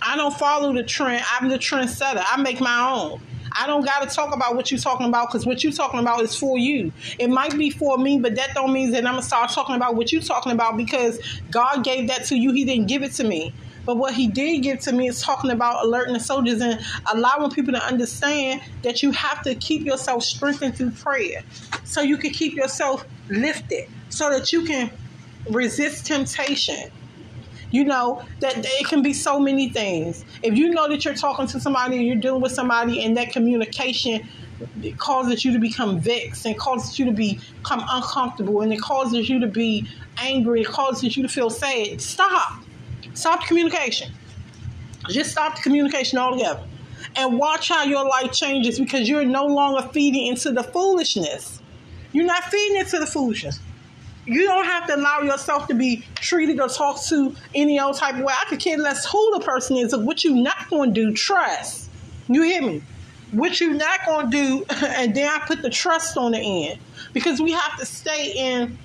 I 0.02 0.16
don't 0.16 0.36
follow 0.36 0.74
the 0.74 0.82
trend. 0.82 1.24
I'm 1.30 1.48
the 1.48 1.56
trendsetter. 1.56 2.22
I 2.22 2.40
make 2.42 2.60
my 2.60 2.90
own. 2.90 3.22
I 3.58 3.66
don't 3.66 3.84
got 3.84 4.06
to 4.06 4.14
talk 4.14 4.34
about 4.34 4.54
what 4.54 4.70
you're 4.70 4.80
talking 4.80 5.06
about 5.06 5.28
because 5.28 5.46
what 5.46 5.64
you're 5.64 5.72
talking 5.72 6.00
about 6.00 6.20
is 6.20 6.36
for 6.36 6.58
you. 6.58 6.92
It 7.18 7.28
might 7.30 7.56
be 7.56 7.70
for 7.70 7.96
me, 7.96 8.18
but 8.18 8.34
that 8.34 8.54
don't 8.54 8.72
mean 8.72 8.90
that 8.90 9.06
I'm 9.06 9.12
gonna 9.12 9.22
start 9.22 9.50
talking 9.50 9.76
about 9.76 9.94
what 9.94 10.12
you're 10.12 10.20
talking 10.20 10.52
about 10.52 10.76
because 10.76 11.18
God 11.50 11.82
gave 11.82 12.08
that 12.08 12.26
to 12.26 12.36
you. 12.36 12.52
He 12.52 12.66
didn't 12.66 12.88
give 12.88 13.02
it 13.02 13.12
to 13.14 13.24
me. 13.24 13.54
But 13.84 13.96
what 13.96 14.14
he 14.14 14.28
did 14.28 14.62
give 14.62 14.80
to 14.80 14.92
me 14.92 15.08
is 15.08 15.22
talking 15.22 15.50
about 15.50 15.84
alerting 15.84 16.14
the 16.14 16.20
soldiers 16.20 16.60
and 16.60 16.80
allowing 17.12 17.50
people 17.50 17.72
to 17.72 17.82
understand 17.82 18.60
that 18.82 19.02
you 19.02 19.10
have 19.12 19.42
to 19.42 19.54
keep 19.54 19.84
yourself 19.84 20.22
strengthened 20.22 20.76
through 20.76 20.90
prayer 20.90 21.42
so 21.84 22.00
you 22.00 22.16
can 22.16 22.30
keep 22.30 22.54
yourself 22.54 23.04
lifted, 23.28 23.88
so 24.12 24.30
that 24.30 24.52
you 24.52 24.64
can 24.64 24.90
resist 25.48 26.06
temptation 26.06 26.90
you 27.72 27.84
know 27.84 28.22
that 28.40 28.54
it 28.58 28.86
can 28.86 29.02
be 29.02 29.14
so 29.14 29.40
many 29.40 29.70
things. 29.70 30.24
If 30.42 30.56
you 30.56 30.70
know 30.70 30.88
that 30.88 31.04
you're 31.04 31.14
talking 31.14 31.46
to 31.48 31.58
somebody 31.58 31.96
and 31.96 32.06
you're 32.06 32.16
dealing 32.16 32.42
with 32.42 32.52
somebody 32.52 33.02
and 33.02 33.16
that 33.16 33.32
communication 33.32 34.28
causes 34.98 35.44
you 35.44 35.52
to 35.54 35.58
become 35.58 35.98
vexed 35.98 36.44
and 36.44 36.56
causes 36.56 36.98
you 36.98 37.06
to 37.06 37.12
become 37.12 37.82
uncomfortable 37.90 38.60
and 38.60 38.72
it 38.72 38.80
causes 38.80 39.28
you 39.28 39.40
to 39.40 39.46
be 39.46 39.88
angry, 40.18 40.60
it 40.60 40.68
causes 40.68 41.16
you 41.16 41.22
to 41.22 41.28
feel 41.28 41.48
sad. 41.48 42.00
Stop. 42.00 42.62
Stop 43.14 43.40
the 43.40 43.46
communication. 43.46 44.12
Just 45.08 45.32
stop 45.32 45.56
the 45.56 45.62
communication 45.62 46.18
altogether. 46.18 46.62
And 47.16 47.38
watch 47.38 47.70
how 47.70 47.84
your 47.84 48.06
life 48.06 48.32
changes 48.32 48.78
because 48.78 49.08
you're 49.08 49.24
no 49.24 49.46
longer 49.46 49.88
feeding 49.88 50.26
into 50.26 50.52
the 50.52 50.62
foolishness. 50.62 51.60
You're 52.12 52.26
not 52.26 52.44
feeding 52.44 52.80
into 52.80 52.98
the 52.98 53.06
foolishness 53.06 53.58
you 54.26 54.46
don't 54.46 54.64
have 54.64 54.86
to 54.86 54.96
allow 54.96 55.20
yourself 55.20 55.66
to 55.68 55.74
be 55.74 56.04
treated 56.16 56.60
or 56.60 56.68
talked 56.68 57.08
to 57.08 57.34
any 57.54 57.80
old 57.80 57.96
type 57.96 58.14
of 58.14 58.22
way. 58.22 58.32
I 58.32 58.44
could 58.48 58.60
care 58.60 58.78
less 58.78 59.04
who 59.04 59.38
the 59.38 59.44
person 59.44 59.76
is, 59.76 59.96
what 59.96 60.22
you 60.22 60.36
not 60.36 60.70
going 60.70 60.94
to 60.94 61.06
do, 61.08 61.12
trust. 61.12 61.88
You 62.28 62.42
hear 62.42 62.62
me? 62.62 62.82
What 63.32 63.60
you 63.60 63.74
not 63.74 64.04
going 64.06 64.30
to 64.30 64.36
do, 64.36 64.64
and 64.86 65.14
then 65.14 65.28
I 65.28 65.44
put 65.46 65.62
the 65.62 65.70
trust 65.70 66.16
on 66.16 66.32
the 66.32 66.68
end 66.68 66.78
because 67.12 67.40
we 67.40 67.52
have 67.52 67.78
to 67.78 67.86
stay 67.86 68.32
in 68.36 68.78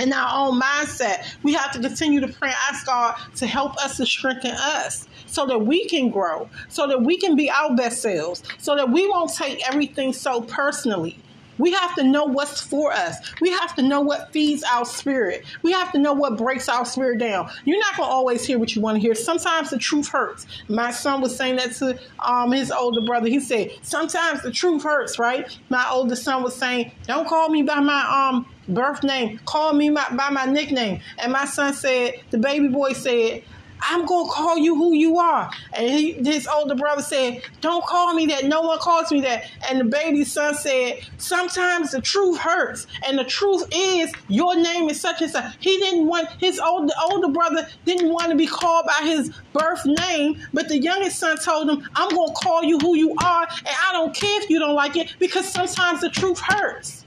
in 0.00 0.12
our 0.12 0.48
own 0.48 0.60
mindset. 0.60 1.36
We 1.42 1.54
have 1.54 1.70
to 1.72 1.80
continue 1.80 2.20
to 2.20 2.28
pray 2.28 2.48
and 2.48 2.56
ask 2.68 2.86
God 2.86 3.16
to 3.36 3.46
help 3.46 3.76
us 3.76 3.96
to 3.98 4.06
strengthen 4.06 4.50
us 4.50 5.06
so 5.26 5.46
that 5.46 5.58
we 5.58 5.86
can 5.86 6.10
grow, 6.10 6.48
so 6.68 6.86
that 6.88 7.02
we 7.02 7.16
can 7.16 7.36
be 7.36 7.50
our 7.50 7.74
best 7.76 8.02
selves, 8.02 8.42
so 8.58 8.76
that 8.76 8.90
we 8.90 9.08
won't 9.08 9.32
take 9.32 9.66
everything 9.68 10.12
so 10.12 10.40
personally. 10.42 11.18
We 11.58 11.72
have 11.72 11.94
to 11.96 12.04
know 12.04 12.24
what's 12.24 12.60
for 12.60 12.92
us. 12.92 13.16
We 13.40 13.50
have 13.50 13.74
to 13.76 13.82
know 13.82 14.00
what 14.00 14.32
feeds 14.32 14.62
our 14.64 14.84
spirit. 14.84 15.44
We 15.62 15.72
have 15.72 15.92
to 15.92 15.98
know 15.98 16.12
what 16.12 16.36
breaks 16.36 16.68
our 16.68 16.84
spirit 16.84 17.18
down. 17.18 17.50
You're 17.64 17.80
not 17.80 17.96
going 17.96 18.08
to 18.08 18.12
always 18.12 18.44
hear 18.44 18.58
what 18.58 18.74
you 18.74 18.82
want 18.82 18.96
to 18.96 19.00
hear. 19.00 19.14
Sometimes 19.14 19.70
the 19.70 19.78
truth 19.78 20.08
hurts. 20.08 20.46
My 20.68 20.90
son 20.90 21.20
was 21.20 21.36
saying 21.36 21.56
that 21.56 21.72
to 21.74 21.98
um, 22.20 22.52
his 22.52 22.70
older 22.70 23.00
brother. 23.00 23.28
He 23.28 23.40
said, 23.40 23.72
Sometimes 23.82 24.42
the 24.42 24.50
truth 24.50 24.82
hurts, 24.82 25.18
right? 25.18 25.56
My 25.68 25.88
older 25.90 26.16
son 26.16 26.42
was 26.42 26.54
saying, 26.56 26.92
Don't 27.06 27.28
call 27.28 27.48
me 27.48 27.62
by 27.62 27.80
my 27.80 28.30
um, 28.30 28.46
birth 28.68 29.02
name, 29.02 29.38
call 29.44 29.72
me 29.72 29.90
my, 29.90 30.06
by 30.10 30.30
my 30.30 30.46
nickname. 30.46 31.00
And 31.18 31.32
my 31.32 31.44
son 31.44 31.74
said, 31.74 32.14
The 32.30 32.38
baby 32.38 32.68
boy 32.68 32.92
said, 32.92 33.44
I'm 33.80 34.06
going 34.06 34.26
to 34.26 34.32
call 34.32 34.56
you 34.56 34.74
who 34.74 34.94
you 34.94 35.18
are. 35.18 35.50
And 35.72 35.88
he, 35.88 36.12
his 36.12 36.46
older 36.46 36.74
brother 36.74 37.02
said, 37.02 37.42
Don't 37.60 37.84
call 37.84 38.14
me 38.14 38.26
that. 38.26 38.44
No 38.44 38.62
one 38.62 38.78
calls 38.78 39.10
me 39.10 39.20
that. 39.22 39.50
And 39.68 39.80
the 39.80 39.84
baby 39.84 40.24
son 40.24 40.54
said, 40.54 41.00
Sometimes 41.18 41.90
the 41.90 42.00
truth 42.00 42.38
hurts. 42.38 42.86
And 43.06 43.18
the 43.18 43.24
truth 43.24 43.64
is, 43.72 44.12
your 44.28 44.56
name 44.56 44.88
is 44.88 45.00
such 45.00 45.20
and 45.20 45.30
such. 45.30 45.54
He 45.60 45.76
didn't 45.78 46.06
want, 46.06 46.28
his 46.40 46.58
older, 46.58 46.92
older 47.10 47.28
brother 47.28 47.68
didn't 47.84 48.10
want 48.10 48.30
to 48.30 48.36
be 48.36 48.46
called 48.46 48.86
by 48.86 49.06
his 49.06 49.30
birth 49.52 49.84
name, 49.84 50.40
but 50.52 50.68
the 50.68 50.78
youngest 50.78 51.18
son 51.18 51.36
told 51.38 51.68
him, 51.68 51.88
I'm 51.94 52.08
going 52.10 52.28
to 52.28 52.34
call 52.34 52.62
you 52.62 52.78
who 52.78 52.96
you 52.96 53.14
are. 53.22 53.42
And 53.42 53.68
I 53.68 53.90
don't 53.92 54.14
care 54.14 54.42
if 54.42 54.48
you 54.48 54.58
don't 54.58 54.74
like 54.74 54.96
it 54.96 55.14
because 55.18 55.48
sometimes 55.48 56.00
the 56.00 56.10
truth 56.10 56.40
hurts. 56.40 57.04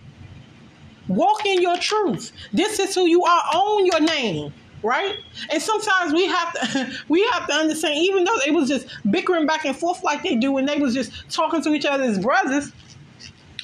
Walk 1.08 1.46
in 1.46 1.62
your 1.62 1.78
truth. 1.78 2.34
This 2.52 2.80
is 2.80 2.94
who 2.94 3.08
you 3.08 3.24
are. 3.24 3.44
Own 3.54 3.86
your 3.86 4.02
name 4.02 4.54
right? 4.84 5.18
And 5.52 5.62
sometimes 5.62 6.14
we 6.14 6.28
have 6.28 6.54
to 6.54 6.92
we 7.08 7.26
have 7.34 7.48
to 7.48 7.54
understand, 7.54 7.96
even 7.98 8.24
though 8.24 8.38
they 8.46 8.52
was 8.52 8.68
just 8.68 8.88
bickering 9.10 9.46
back 9.46 9.66
and 9.66 9.76
forth 9.76 10.04
like 10.04 10.24
they 10.24 10.36
do, 10.36 10.58
and 10.58 10.68
they 10.68 10.78
was 10.78 10.94
just 10.94 11.12
talking 11.30 11.62
to 11.64 11.74
each 11.74 11.86
other 11.86 12.04
as 12.04 12.20
brothers. 12.20 12.72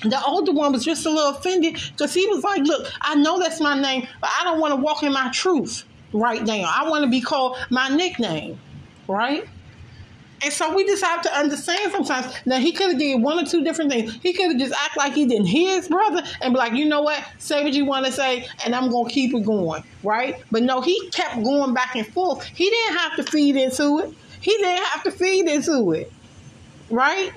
The 0.03 0.21
older 0.25 0.51
one 0.51 0.73
was 0.73 0.83
just 0.83 1.05
a 1.05 1.09
little 1.09 1.31
offended 1.31 1.75
because 1.91 2.13
he 2.13 2.27
was 2.27 2.43
like, 2.43 2.63
"Look, 2.63 2.91
I 3.01 3.15
know 3.15 3.39
that's 3.39 3.61
my 3.61 3.79
name, 3.79 4.07
but 4.19 4.29
I 4.39 4.43
don't 4.43 4.59
want 4.59 4.73
to 4.73 4.75
walk 4.75 5.03
in 5.03 5.13
my 5.13 5.29
truth 5.31 5.85
right 6.11 6.43
now. 6.43 6.69
I 6.75 6.89
want 6.89 7.05
to 7.05 7.09
be 7.09 7.21
called 7.21 7.57
my 7.69 7.89
nickname, 7.89 8.59
right?" 9.07 9.47
And 10.43 10.51
so 10.51 10.75
we 10.75 10.85
just 10.85 11.03
have 11.03 11.21
to 11.21 11.33
understand 11.33 11.91
sometimes. 11.91 12.33
Now 12.45 12.57
he 12.57 12.73
could 12.73 12.89
have 12.91 12.99
did 12.99 13.21
one 13.21 13.39
or 13.39 13.47
two 13.47 13.63
different 13.63 13.91
things. 13.91 14.13
He 14.21 14.33
could 14.33 14.51
have 14.51 14.59
just 14.59 14.73
act 14.73 14.97
like 14.97 15.13
he 15.13 15.25
didn't 15.25 15.45
hear 15.45 15.75
his 15.77 15.87
brother 15.87 16.21
and 16.41 16.53
be 16.53 16.57
like, 16.57 16.73
you 16.73 16.85
know 16.85 17.01
what, 17.01 17.23
say 17.37 17.63
what 17.63 17.73
you 17.73 17.85
want 17.85 18.05
to 18.05 18.11
say, 18.11 18.47
and 18.65 18.75
I'm 18.75 18.89
gonna 18.89 19.09
keep 19.09 19.33
it 19.33 19.45
going, 19.45 19.83
right? 20.03 20.43
But 20.51 20.63
no, 20.63 20.81
he 20.81 21.09
kept 21.09 21.43
going 21.43 21.73
back 21.73 21.95
and 21.95 22.05
forth. 22.07 22.43
He 22.43 22.69
didn't 22.69 22.97
have 22.97 23.15
to 23.17 23.23
feed 23.23 23.55
into 23.55 23.99
it. 23.99 24.13
He 24.41 24.51
didn't 24.51 24.83
have 24.83 25.03
to 25.03 25.11
feed 25.11 25.47
into 25.47 25.93
it, 25.93 26.11
right? 26.89 27.31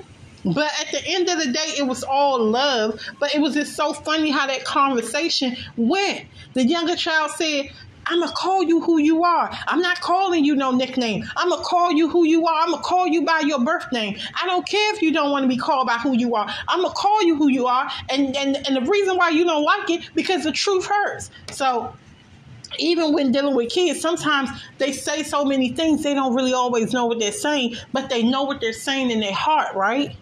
But 0.45 0.71
at 0.81 0.93
the 0.93 1.03
end 1.05 1.29
of 1.29 1.39
the 1.39 1.51
day, 1.53 1.75
it 1.79 1.87
was 1.87 2.05
all 2.05 2.43
love. 2.45 3.01
But 3.19 3.35
it 3.35 3.41
was 3.41 3.55
just 3.55 3.75
so 3.75 3.93
funny 3.93 4.31
how 4.31 4.47
that 4.47 4.65
conversation 4.65 5.57
went. 5.77 6.25
The 6.55 6.65
younger 6.65 6.95
child 6.95 7.33
said, 7.33 7.71
I'm 8.07 8.21
gonna 8.21 8.33
call 8.33 8.63
you 8.63 8.81
who 8.81 8.99
you 8.99 9.25
are. 9.25 9.51
I'm 9.67 9.81
not 9.81 10.01
calling 10.01 10.45
you 10.45 10.55
no 10.57 10.71
nickname. 10.71 11.25
I'm 11.37 11.51
gonna 11.51 11.63
call 11.63 11.93
you 11.93 12.09
who 12.09 12.25
you 12.25 12.47
are. 12.47 12.63
I'm 12.63 12.71
gonna 12.71 12.83
call 12.83 13.07
you 13.07 13.23
by 13.25 13.41
your 13.41 13.61
birth 13.65 13.91
name. 13.93 14.17
I 14.41 14.47
don't 14.47 14.67
care 14.67 14.95
if 14.95 15.03
you 15.03 15.13
don't 15.13 15.31
want 15.31 15.45
to 15.45 15.49
be 15.49 15.57
called 15.57 15.87
by 15.87 15.99
who 15.99 16.17
you 16.17 16.35
are. 16.35 16.49
I'm 16.69 16.83
gonna 16.83 16.95
call 16.95 17.23
you 17.23 17.37
who 17.37 17.49
you 17.49 17.67
are. 17.67 17.91
And 18.09 18.37
and 18.37 18.57
and 18.67 18.77
the 18.77 18.91
reason 18.91 19.17
why 19.17 19.31
you 19.31 19.45
don't 19.45 19.65
like 19.65 19.91
it 19.91 20.11
because 20.15 20.45
the 20.45 20.53
truth 20.53 20.87
hurts. 20.87 21.31
So 21.51 21.95
even 22.79 23.13
when 23.13 23.33
dealing 23.33 23.55
with 23.55 23.71
kids, 23.71 24.01
sometimes 24.01 24.51
they 24.79 24.93
say 24.93 25.23
so 25.23 25.45
many 25.45 25.71
things 25.71 26.03
they 26.03 26.15
don't 26.15 26.35
really 26.35 26.53
always 26.53 26.93
know 26.93 27.07
what 27.07 27.19
they're 27.19 27.33
saying, 27.33 27.77
but 27.93 28.09
they 28.09 28.23
know 28.23 28.45
what 28.45 28.61
they're 28.61 28.73
saying 28.73 29.11
in 29.11 29.21
their 29.21 29.33
heart, 29.35 29.75
right? 29.75 30.17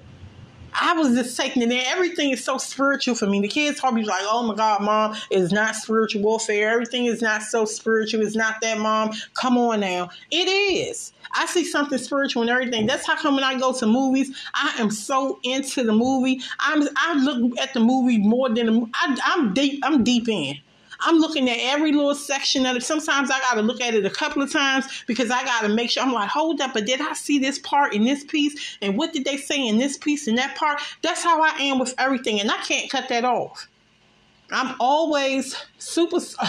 I 0.74 0.94
was 0.94 1.14
just 1.14 1.36
taking 1.36 1.62
it 1.62 1.70
in. 1.70 1.80
Everything 1.86 2.30
is 2.30 2.44
so 2.44 2.58
spiritual 2.58 3.14
for 3.14 3.26
me. 3.26 3.40
The 3.40 3.48
kids 3.48 3.80
probably 3.80 4.04
like, 4.04 4.22
oh 4.24 4.42
my 4.46 4.54
God, 4.54 4.82
mom, 4.82 5.16
it's 5.30 5.52
not 5.52 5.76
spiritual 5.76 6.22
warfare. 6.22 6.70
Everything 6.70 7.06
is 7.06 7.22
not 7.22 7.42
so 7.42 7.64
spiritual. 7.64 8.22
It's 8.22 8.36
not 8.36 8.60
that, 8.60 8.78
mom. 8.78 9.12
Come 9.34 9.56
on 9.58 9.80
now. 9.80 10.10
It 10.30 10.48
is. 10.48 11.12
I 11.36 11.46
see 11.46 11.64
something 11.64 11.98
spiritual 11.98 12.42
and 12.42 12.50
everything. 12.50 12.86
That's 12.86 13.06
how 13.06 13.16
come 13.16 13.34
when 13.34 13.44
I 13.44 13.58
go 13.58 13.72
to 13.72 13.86
movies, 13.86 14.36
I 14.54 14.74
am 14.78 14.90
so 14.90 15.40
into 15.42 15.82
the 15.82 15.92
movie. 15.92 16.40
I'm 16.60 16.86
I 16.96 17.14
look 17.14 17.58
at 17.58 17.74
the 17.74 17.80
movie 17.80 18.18
more 18.18 18.48
than 18.48 18.90
I, 18.94 19.18
I'm 19.24 19.52
deep. 19.52 19.80
I'm 19.82 20.04
deep 20.04 20.28
in. 20.28 20.58
I'm 21.04 21.18
looking 21.18 21.48
at 21.48 21.58
every 21.60 21.92
little 21.92 22.14
section 22.14 22.66
of 22.66 22.76
it. 22.76 22.82
Sometimes 22.82 23.30
I 23.30 23.38
got 23.40 23.54
to 23.54 23.62
look 23.62 23.80
at 23.80 23.94
it 23.94 24.04
a 24.06 24.10
couple 24.10 24.42
of 24.42 24.52
times 24.52 24.86
because 25.06 25.30
I 25.30 25.44
got 25.44 25.62
to 25.62 25.68
make 25.68 25.90
sure 25.90 26.02
I'm 26.02 26.12
like, 26.12 26.28
hold 26.28 26.60
up, 26.60 26.72
but 26.74 26.86
did 26.86 27.00
I 27.00 27.12
see 27.12 27.38
this 27.38 27.58
part 27.58 27.94
in 27.94 28.04
this 28.04 28.24
piece? 28.24 28.78
And 28.80 28.96
what 28.96 29.12
did 29.12 29.24
they 29.24 29.36
say 29.36 29.66
in 29.66 29.78
this 29.78 29.98
piece 29.98 30.26
and 30.26 30.38
that 30.38 30.56
part? 30.56 30.80
That's 31.02 31.22
how 31.22 31.42
I 31.42 31.50
am 31.60 31.78
with 31.78 31.94
everything, 31.98 32.40
and 32.40 32.50
I 32.50 32.56
can't 32.58 32.90
cut 32.90 33.08
that 33.08 33.24
off. 33.24 33.68
I'm 34.50 34.76
always 34.78 35.56
super. 35.78 36.18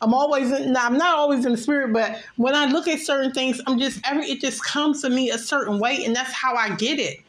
I'm 0.00 0.14
always. 0.14 0.52
In, 0.52 0.76
I'm 0.76 0.98
not 0.98 1.16
always 1.16 1.44
in 1.44 1.52
the 1.52 1.58
spirit, 1.58 1.92
but 1.92 2.22
when 2.36 2.54
I 2.54 2.66
look 2.66 2.86
at 2.86 3.00
certain 3.00 3.32
things, 3.32 3.60
I'm 3.66 3.78
just 3.78 4.00
every. 4.04 4.26
It 4.26 4.40
just 4.40 4.64
comes 4.64 5.02
to 5.02 5.10
me 5.10 5.30
a 5.30 5.38
certain 5.38 5.78
way, 5.78 6.04
and 6.04 6.14
that's 6.14 6.32
how 6.32 6.54
I 6.54 6.74
get 6.76 6.98
it. 6.98 7.20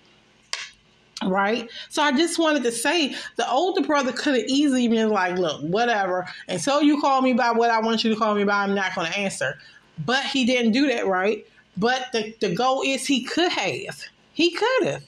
Right. 1.24 1.70
So 1.90 2.02
I 2.02 2.12
just 2.12 2.40
wanted 2.40 2.64
to 2.64 2.72
say 2.72 3.16
the 3.36 3.50
older 3.50 3.82
brother 3.82 4.12
could 4.12 4.36
have 4.36 4.46
easily 4.48 4.88
been 4.88 5.10
like, 5.10 5.38
look, 5.38 5.62
whatever. 5.62 6.28
And 6.48 6.60
so 6.60 6.80
you 6.80 7.00
call 7.00 7.22
me 7.22 7.34
by 7.34 7.52
what 7.52 7.70
I 7.70 7.80
want 7.80 8.04
you 8.04 8.12
to 8.14 8.20
call 8.20 8.34
me 8.34 8.44
by, 8.44 8.64
I'm 8.64 8.74
not 8.74 8.96
going 8.96 9.12
to 9.12 9.18
answer. 9.18 9.58
But 10.04 10.26
he 10.26 10.46
didn't 10.46 10.72
do 10.72 10.88
that, 10.88 11.06
right? 11.06 11.46
But 11.78 12.08
the, 12.12 12.36
the 12.40 12.56
goal 12.56 12.82
is 12.84 13.06
he 13.06 13.24
could 13.24 13.52
have. 13.52 14.04
He 14.34 14.52
could 14.52 14.88
have. 14.88 15.04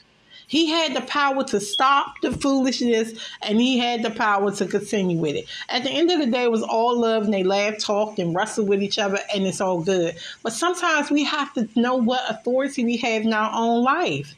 He 0.48 0.70
had 0.70 0.94
the 0.94 1.02
power 1.02 1.44
to 1.46 1.60
stop 1.60 2.22
the 2.22 2.32
foolishness 2.32 3.14
and 3.42 3.60
he 3.60 3.80
had 3.80 4.04
the 4.04 4.12
power 4.12 4.52
to 4.52 4.66
continue 4.68 5.18
with 5.18 5.36
it. 5.36 5.46
At 5.70 5.84
the 5.84 5.90
end 5.90 6.12
of 6.12 6.20
the 6.20 6.28
day, 6.28 6.44
it 6.44 6.52
was 6.52 6.62
all 6.62 7.00
love 7.00 7.24
and 7.24 7.34
they 7.34 7.44
laughed, 7.44 7.80
talked, 7.80 8.20
and 8.20 8.36
wrestled 8.36 8.68
with 8.68 8.84
each 8.84 9.00
other, 9.00 9.20
and 9.34 9.48
it's 9.48 9.62
all 9.62 9.82
good. 9.82 10.16
But 10.44 10.54
sometimes 10.54 11.10
we 11.10 11.24
have 11.24 11.54
to 11.54 11.68
know 11.76 11.96
what 11.96 12.30
authority 12.30 12.84
we 12.84 12.98
have 12.98 13.24
in 13.24 13.34
our 13.34 13.52
own 13.52 13.84
life. 13.84 14.36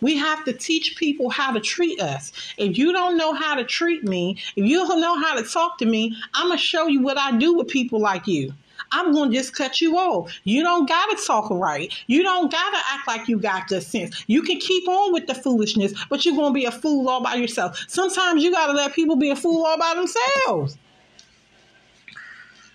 We 0.00 0.16
have 0.16 0.44
to 0.44 0.52
teach 0.52 0.96
people 0.96 1.30
how 1.30 1.52
to 1.52 1.60
treat 1.60 2.00
us. 2.00 2.32
If 2.56 2.78
you 2.78 2.92
don't 2.92 3.16
know 3.16 3.34
how 3.34 3.54
to 3.54 3.64
treat 3.64 4.04
me, 4.04 4.38
if 4.56 4.64
you 4.64 4.86
don't 4.86 5.00
know 5.00 5.18
how 5.18 5.34
to 5.34 5.42
talk 5.42 5.78
to 5.78 5.86
me, 5.86 6.14
I'm 6.34 6.48
going 6.48 6.58
to 6.58 6.62
show 6.62 6.86
you 6.86 7.02
what 7.02 7.18
I 7.18 7.36
do 7.36 7.54
with 7.54 7.68
people 7.68 8.00
like 8.00 8.26
you. 8.26 8.52
I'm 8.92 9.12
going 9.12 9.30
to 9.30 9.36
just 9.36 9.54
cut 9.54 9.80
you 9.80 9.96
off. 9.98 10.32
You 10.44 10.62
don't 10.62 10.88
got 10.88 11.16
to 11.16 11.24
talk 11.26 11.50
right. 11.50 11.92
You 12.06 12.22
don't 12.22 12.50
got 12.50 12.70
to 12.70 12.78
act 12.90 13.06
like 13.06 13.28
you 13.28 13.38
got 13.38 13.68
good 13.68 13.82
sense. 13.82 14.24
You 14.28 14.42
can 14.42 14.58
keep 14.58 14.88
on 14.88 15.12
with 15.12 15.26
the 15.26 15.34
foolishness, 15.34 15.92
but 16.08 16.24
you're 16.24 16.36
going 16.36 16.52
to 16.52 16.54
be 16.54 16.64
a 16.64 16.70
fool 16.70 17.08
all 17.08 17.22
by 17.22 17.34
yourself. 17.34 17.84
Sometimes 17.88 18.42
you 18.42 18.50
got 18.52 18.68
to 18.68 18.72
let 18.72 18.94
people 18.94 19.16
be 19.16 19.30
a 19.30 19.36
fool 19.36 19.66
all 19.66 19.78
by 19.78 19.94
themselves. 19.94 20.78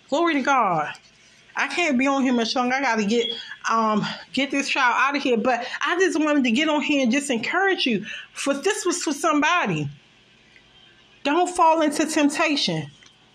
Glory 0.10 0.36
to 0.36 0.42
God. 0.42 0.94
I 1.55 1.67
can't 1.67 1.98
be 1.98 2.07
on 2.07 2.24
here 2.24 2.33
much 2.33 2.55
longer. 2.55 2.75
I 2.75 2.81
got 2.81 2.98
to 2.98 3.05
get 3.05 3.31
um 3.69 4.05
get 4.33 4.51
this 4.51 4.69
child 4.69 4.95
out 4.98 5.15
of 5.15 5.24
here. 5.24 5.38
But 5.38 5.65
I 5.81 5.98
just 6.00 6.19
wanted 6.19 6.43
to 6.45 6.51
get 6.51 6.69
on 6.69 6.81
here 6.81 7.03
and 7.03 7.12
just 7.12 7.29
encourage 7.29 7.86
you. 7.86 8.05
For 8.33 8.53
this 8.53 8.86
was 8.86 9.03
for 9.03 9.13
somebody. 9.13 9.89
Don't 11.24 11.50
fall 11.50 11.81
into 11.81 12.05
temptation. 12.05 12.88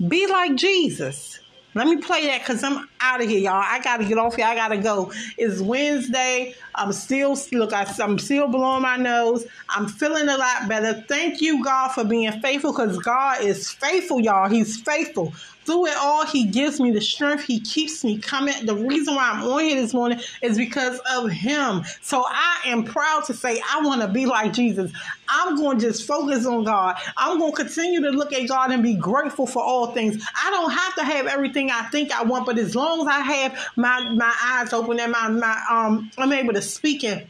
Be 0.07 0.27
like 0.27 0.55
Jesus. 0.57 1.41
Let 1.75 1.87
me 1.87 1.99
play 1.99 2.27
that 2.27 2.41
because 2.41 2.65
I'm 2.65 2.89
out 3.01 3.23
of 3.23 3.29
here, 3.29 3.39
y'all. 3.39 3.63
I 3.65 3.81
gotta 3.81 4.05
get 4.05 4.19
off 4.19 4.35
here. 4.37 4.47
I 4.47 4.55
gotta 4.55 4.79
go. 4.79 5.13
It's 5.37 5.61
Wednesday. 5.61 6.55
I'm 6.75 6.93
still 6.93 7.39
look. 7.53 7.73
I'm 7.73 8.19
still 8.19 8.49
blowing 8.49 8.83
my 8.83 8.97
nose. 8.97 9.47
I'm 9.69 9.87
feeling 9.87 10.29
a 10.29 10.37
lot 10.37 10.69
better. 10.69 11.05
Thank 11.09 11.41
you, 11.41 11.63
God, 11.63 11.89
for 11.93 12.05
being 12.05 12.33
faithful 12.41 12.73
because 12.73 12.99
God 12.99 13.43
is 13.43 13.71
faithful, 13.71 14.21
y'all. 14.21 14.49
He's 14.49 14.81
faithful 14.81 15.35
through 15.69 15.87
it 15.87 15.97
all, 15.99 16.25
He 16.25 16.47
gives 16.47 16.81
me 16.81 16.93
the 16.93 17.01
strength. 17.01 17.45
He 17.45 17.61
keeps 17.61 18.03
me 18.03 18.19
coming. 18.19 18.65
The 18.65 18.75
reason 18.75 19.15
why 19.15 19.33
I'm 19.33 19.45
on 19.45 19.61
here 19.61 19.81
this 19.81 19.93
morning 19.93 20.19
is 20.41 20.57
because 20.57 20.99
of 21.11 21.31
Him. 21.31 21.83
So 22.01 22.25
I 22.27 22.63
am 22.67 22.85
proud 22.85 23.25
to 23.27 23.35
say 23.35 23.61
I 23.71 23.83
want 23.83 24.01
to 24.01 24.09
be 24.09 24.25
like 24.25 24.55
Jesus. 24.55 24.91
I'm 25.29 25.57
going 25.57 25.79
to 25.79 25.87
just 25.87 26.07
focus 26.07 26.47
on 26.47 26.65
God. 26.65 26.97
I'm 27.19 27.39
going 27.39 27.53
to 27.53 27.65
continue 27.65 28.01
to 28.01 28.09
look 28.09 28.33
at 28.33 28.49
God 28.49 28.71
and 28.71 28.83
be 28.83 28.95
grateful 28.95 29.47
for 29.47 29.63
all 29.63 29.93
things. 29.93 30.27
I 30.43 30.49
don't 30.51 30.71
have 30.71 30.95
to 30.95 31.05
have 31.05 31.27
everything 31.27 31.71
I 31.71 31.83
think 31.91 32.13
I 32.13 32.23
want, 32.23 32.47
but 32.47 32.57
as 32.57 32.75
long 32.75 33.03
as 33.03 33.09
I 33.09 33.21
have 33.21 33.69
my 33.77 34.11
my 34.15 34.35
eyes 34.43 34.73
open 34.73 34.99
and 34.99 35.13
my 35.13 35.29
my 35.29 35.63
um 35.71 36.11
I'm 36.17 36.33
able 36.33 36.55
to 36.55 36.63
speak 36.63 37.05
and 37.05 37.27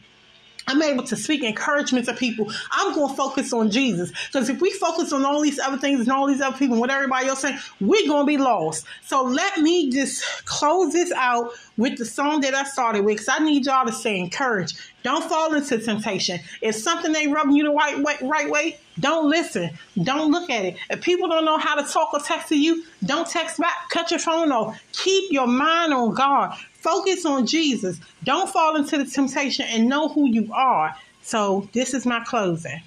I'm 0.69 0.83
able 0.83 1.03
to 1.05 1.15
speak 1.15 1.43
encouragement 1.43 2.05
to 2.05 2.13
people. 2.13 2.51
I'm 2.69 2.93
going 2.93 3.09
to 3.09 3.15
focus 3.15 3.51
on 3.53 3.71
Jesus. 3.71 4.11
Because 4.27 4.49
if 4.49 4.61
we 4.61 4.71
focus 4.71 5.11
on 5.11 5.25
all 5.25 5.41
these 5.41 5.57
other 5.57 5.77
things 5.77 6.01
and 6.01 6.09
all 6.09 6.27
these 6.27 6.41
other 6.41 6.55
people 6.55 6.75
and 6.75 6.81
what 6.81 6.91
everybody 6.91 7.27
else 7.27 7.41
saying, 7.41 7.57
we're 7.81 8.07
going 8.07 8.21
to 8.21 8.27
be 8.27 8.37
lost. 8.37 8.85
So 9.03 9.23
let 9.23 9.57
me 9.57 9.89
just 9.89 10.45
close 10.45 10.93
this 10.93 11.11
out 11.13 11.53
with 11.75 11.97
the 11.97 12.05
song 12.05 12.41
that 12.41 12.53
I 12.53 12.65
started 12.65 13.03
with 13.03 13.17
because 13.17 13.29
I 13.29 13.43
need 13.43 13.65
y'all 13.65 13.87
to 13.87 13.91
stay 13.91 14.19
encouraged. 14.19 14.79
Don't 15.01 15.23
fall 15.27 15.55
into 15.55 15.79
temptation. 15.79 16.39
If 16.61 16.75
something 16.75 17.15
ain't 17.15 17.33
rubbing 17.33 17.55
you 17.55 17.63
the 17.63 17.71
right 17.71 17.97
way, 17.97 18.17
right 18.21 18.49
way, 18.49 18.79
don't 18.99 19.29
listen. 19.29 19.71
Don't 20.03 20.29
look 20.29 20.49
at 20.49 20.65
it. 20.65 20.77
If 20.89 21.01
people 21.01 21.29
don't 21.29 21.45
know 21.45 21.57
how 21.57 21.81
to 21.81 21.89
talk 21.89 22.13
or 22.13 22.19
text 22.19 22.49
to 22.49 22.59
you, 22.59 22.83
don't 23.03 23.27
text 23.27 23.57
back. 23.59 23.89
Cut 23.89 24.11
your 24.11 24.19
phone 24.19 24.51
off. 24.51 24.79
Keep 24.91 25.31
your 25.31 25.47
mind 25.47 25.93
on 25.93 26.13
God. 26.13 26.55
Focus 26.81 27.25
on 27.25 27.45
Jesus. 27.45 27.99
Don't 28.23 28.49
fall 28.49 28.75
into 28.75 28.97
the 28.97 29.05
temptation 29.05 29.65
and 29.69 29.87
know 29.89 30.07
who 30.07 30.27
you 30.27 30.51
are. 30.53 30.95
So 31.21 31.67
this 31.73 31.93
is 31.93 32.05
my 32.05 32.21
closing. 32.21 32.81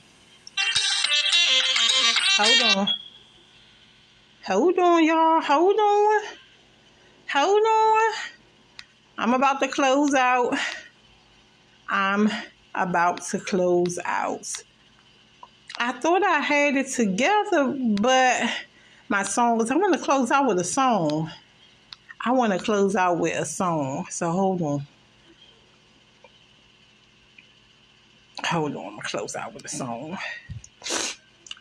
Hold 2.39 2.77
on. 2.77 2.89
Hold 4.47 4.79
on, 4.79 5.05
y'all. 5.05 5.41
Hold 5.41 5.79
on. 5.79 6.23
Hold 7.33 7.63
on. 7.63 8.13
I'm 9.19 9.35
about 9.35 9.61
to 9.61 9.69
close 9.69 10.15
out. 10.15 10.57
I'm 11.89 12.31
about 12.75 13.23
to 13.27 13.39
close 13.39 13.99
out. 14.05 14.65
I 15.79 15.93
thought 15.93 16.25
I 16.25 16.41
had 16.41 16.77
it 16.77 16.89
together, 16.89 17.77
but 18.01 18.51
my 19.09 19.23
song 19.23 19.59
was. 19.59 19.71
I'm 19.71 19.81
going 19.81 19.93
to 19.93 19.99
close 19.99 20.31
out 20.31 20.47
with 20.47 20.59
a 20.59 20.65
song. 20.65 21.31
I 22.25 22.31
want 22.33 22.53
to 22.53 22.59
close 22.59 22.95
out 22.95 23.19
with 23.19 23.37
a 23.37 23.45
song. 23.45 24.07
So 24.11 24.31
hold 24.31 24.63
on. 24.63 24.87
Hold 28.47 28.77
on. 28.77 28.85
I'm 28.85 28.91
going 28.91 29.03
to 29.03 29.09
close 29.09 29.37
out 29.37 29.55
with 29.55 29.65
a 29.65 29.69
song. 29.69 30.19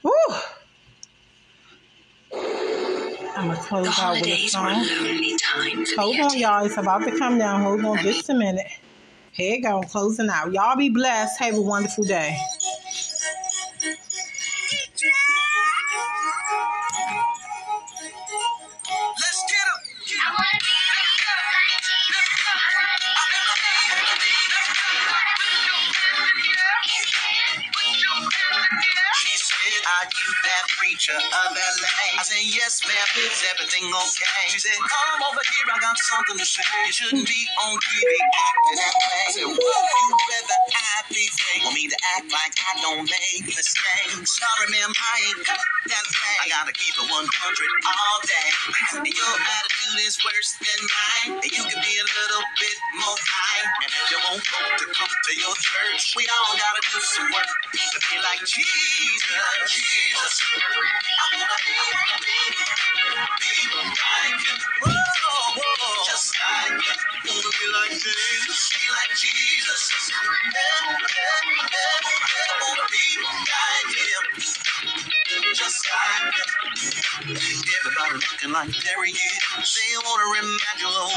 Woo! 0.04 0.12
I'm 3.36 3.48
going 3.48 3.58
to 3.58 3.64
close 3.64 3.96
the 3.96 4.02
out 4.02 4.22
with 4.22 4.30
a 4.30 4.48
song. 4.48 4.86
Hold 5.98 6.20
on, 6.20 6.38
y'all. 6.38 6.66
It's 6.66 6.78
about 6.78 7.04
to 7.04 7.18
come 7.18 7.38
down. 7.38 7.62
Hold 7.62 7.84
on 7.86 7.98
just 8.00 8.30
a 8.30 8.34
minute. 8.34 8.68
Here 9.32 9.56
you 9.56 9.64
go. 9.64 9.80
I'm 9.80 9.88
closing 9.88 10.30
out. 10.30 10.52
Y'all 10.52 10.76
be 10.76 10.90
blessed. 10.90 11.40
Have 11.40 11.56
a 11.56 11.62
wonderful 11.62 12.04
day. 12.04 12.38
I 32.22 32.24
said, 32.24 32.46
yes, 32.54 32.86
ma'am, 32.86 33.10
is 33.18 33.42
everything 33.50 33.90
okay? 33.90 34.46
She 34.54 34.62
said, 34.62 34.78
come 34.78 35.22
over 35.26 35.42
here, 35.42 35.66
I 35.74 35.78
got 35.82 35.98
something 36.06 36.38
to 36.38 36.46
say. 36.46 36.62
You 36.86 36.94
shouldn't 36.94 37.26
be 37.26 37.42
on 37.66 37.74
TV 37.74 38.14
acting 38.14 38.78
that 38.78 38.94
way. 38.94 39.22
I 39.26 39.32
said, 39.34 39.50
whoa, 39.50 39.58
you 39.58 40.06
rather 40.30 40.60
act 40.70 40.91
these. 41.14 41.36
Want 41.64 41.76
me 41.76 41.88
to 41.88 42.00
act 42.18 42.28
like 42.32 42.56
I 42.60 42.74
don't 42.82 43.06
make 43.06 43.44
mistakes. 43.46 44.28
Sorry, 44.40 44.68
ma'am, 44.72 44.92
I 44.92 45.16
ain't 45.30 45.42
cut 45.46 45.62
that 45.92 46.06
way. 46.08 46.36
I 46.44 46.46
gotta 46.50 46.74
keep 46.74 46.96
it 46.96 47.08
100 47.08 47.14
all 47.16 48.20
day. 48.26 48.50
And 48.98 49.08
your 49.08 49.36
attitude 49.36 50.02
is 50.08 50.18
worse 50.24 50.52
than 50.60 50.80
mine. 50.88 51.32
And 51.44 51.52
you 51.52 51.64
can 51.68 51.80
be 51.84 51.96
a 52.00 52.08
little 52.08 52.46
bit 52.60 52.78
more 53.04 53.20
kind. 53.20 53.68
And 53.86 53.92
if 53.92 54.06
you 54.12 54.20
want 54.30 54.44
folk 54.48 54.72
to 54.80 54.88
come 54.96 55.14
to 55.14 55.34
your 55.38 55.56
church, 55.60 56.04
we 56.18 56.26
all 56.32 56.54
gotta 56.58 56.82
do 56.88 57.00
some 57.04 57.30
work 57.32 57.52
to 57.76 57.98
be 58.10 58.16
like 58.24 58.42
Jesus. 58.44 59.68
Jesus. 59.68 60.36
Just 60.40 60.44
like 64.00 64.40
you, 64.48 65.01
wanna 66.80 67.52
be 67.60 67.68
like 67.74 67.92
Jesus, 68.00 68.72
be 68.74 68.86
like 68.92 69.14
Jesus. 69.18 69.92
Him. 73.92 74.44
Just. 75.56 75.88
Everybody 77.26 78.14
looking 78.16 78.52
like. 78.54 78.70
They 78.70 79.98
wanna 80.06 80.26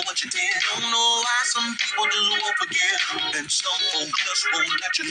what 0.06 0.22
you 0.24 0.30
did. 0.30 0.54
Don't 0.72 0.82
know 0.90 1.22
why 1.24 1.40
some 1.44 1.76
people 1.76 2.06
just 2.06 2.30
won't 2.30 2.56
forget. 2.58 3.36
And 3.36 3.50
some 3.50 4.10
just 4.10 4.46
won't 4.52 4.68
let 4.68 4.98
you. 4.98 5.06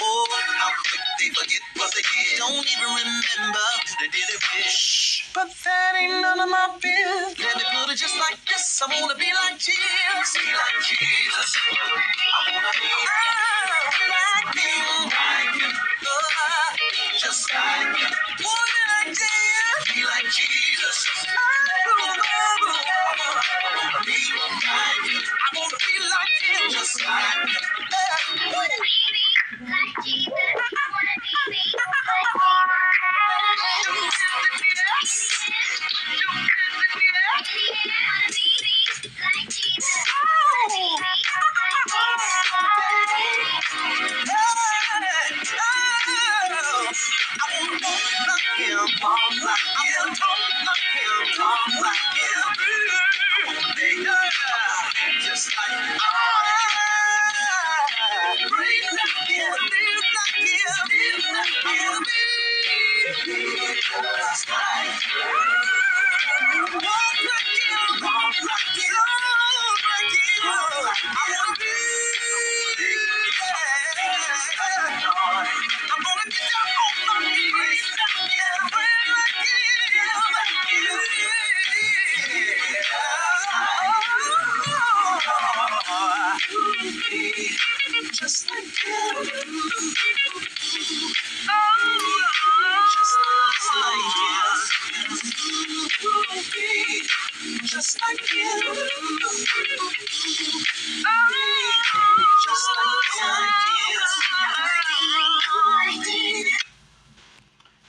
Oh, 0.00 0.28
how 0.58 0.70
quick 0.88 1.00
they 1.20 1.30
forget 1.30 1.60
what 1.76 1.92
they 1.94 2.02
did. 2.02 2.38
Don't 2.38 2.66
even 2.66 2.90
remember 2.90 3.66
they 4.00 4.08
did 4.08 4.28
it 4.30 4.42
with. 4.54 5.13
But 5.34 5.48
that 5.64 5.92
ain't 6.00 6.22
none 6.22 6.40
of 6.40 6.50
my 6.50 6.78
business. 6.82 7.40
Let 7.40 7.56
me 7.58 7.64
put 7.74 7.92
it 7.92 7.98
just 7.98 8.18
like 8.18 8.38
this. 8.48 8.82
I 8.82 8.88
wanna 9.02 9.16
be 9.16 9.30
like 9.32 9.58
Jesus. 9.60 10.34
Be 10.38 10.46
like 10.52 10.78
Jesus. 10.82 11.50
I 11.58 12.52
wanna 12.52 12.72
be 12.78 12.92
like 13.06 14.54
him. 14.58 15.10
Like 15.10 15.56
him. 15.60 15.74
Oh, 16.06 16.10
uh, 16.46 16.70
just 17.18 17.52
like 17.54 17.96
him. 17.98 18.12
Wanna 18.42 18.72
be 18.74 18.82
like 18.94 19.10
Jesus. 19.16 19.94
Be 19.94 20.02
like 20.04 20.28
Jesus. 20.34 20.96
I 21.28 21.90
wanna 22.02 22.33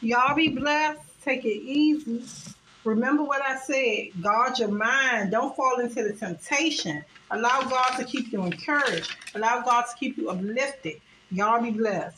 Y'all 0.02 0.36
be 0.36 0.50
blessed. 0.50 1.00
Take 1.24 1.46
it 1.46 1.64
easy. 1.64 2.24
Remember 2.84 3.24
what 3.24 3.42
I 3.42 3.58
said. 3.58 4.22
Guard 4.22 4.60
your 4.60 4.70
mind. 4.70 5.32
Don't 5.32 5.56
fall 5.56 5.80
into 5.80 6.04
the 6.04 6.14
temptation. 6.14 7.04
Allow 7.32 7.62
God 7.64 7.98
to 7.98 8.06
keep 8.06 8.32
you 8.32 8.44
encouraged. 8.44 9.16
Allow 9.34 9.64
God 9.64 9.82
to 9.84 9.98
keep 10.00 10.18
you 10.18 10.30
uplifted. 10.30 11.02
Y'all 11.32 11.62
be 11.62 11.72
blessed. 11.72 12.14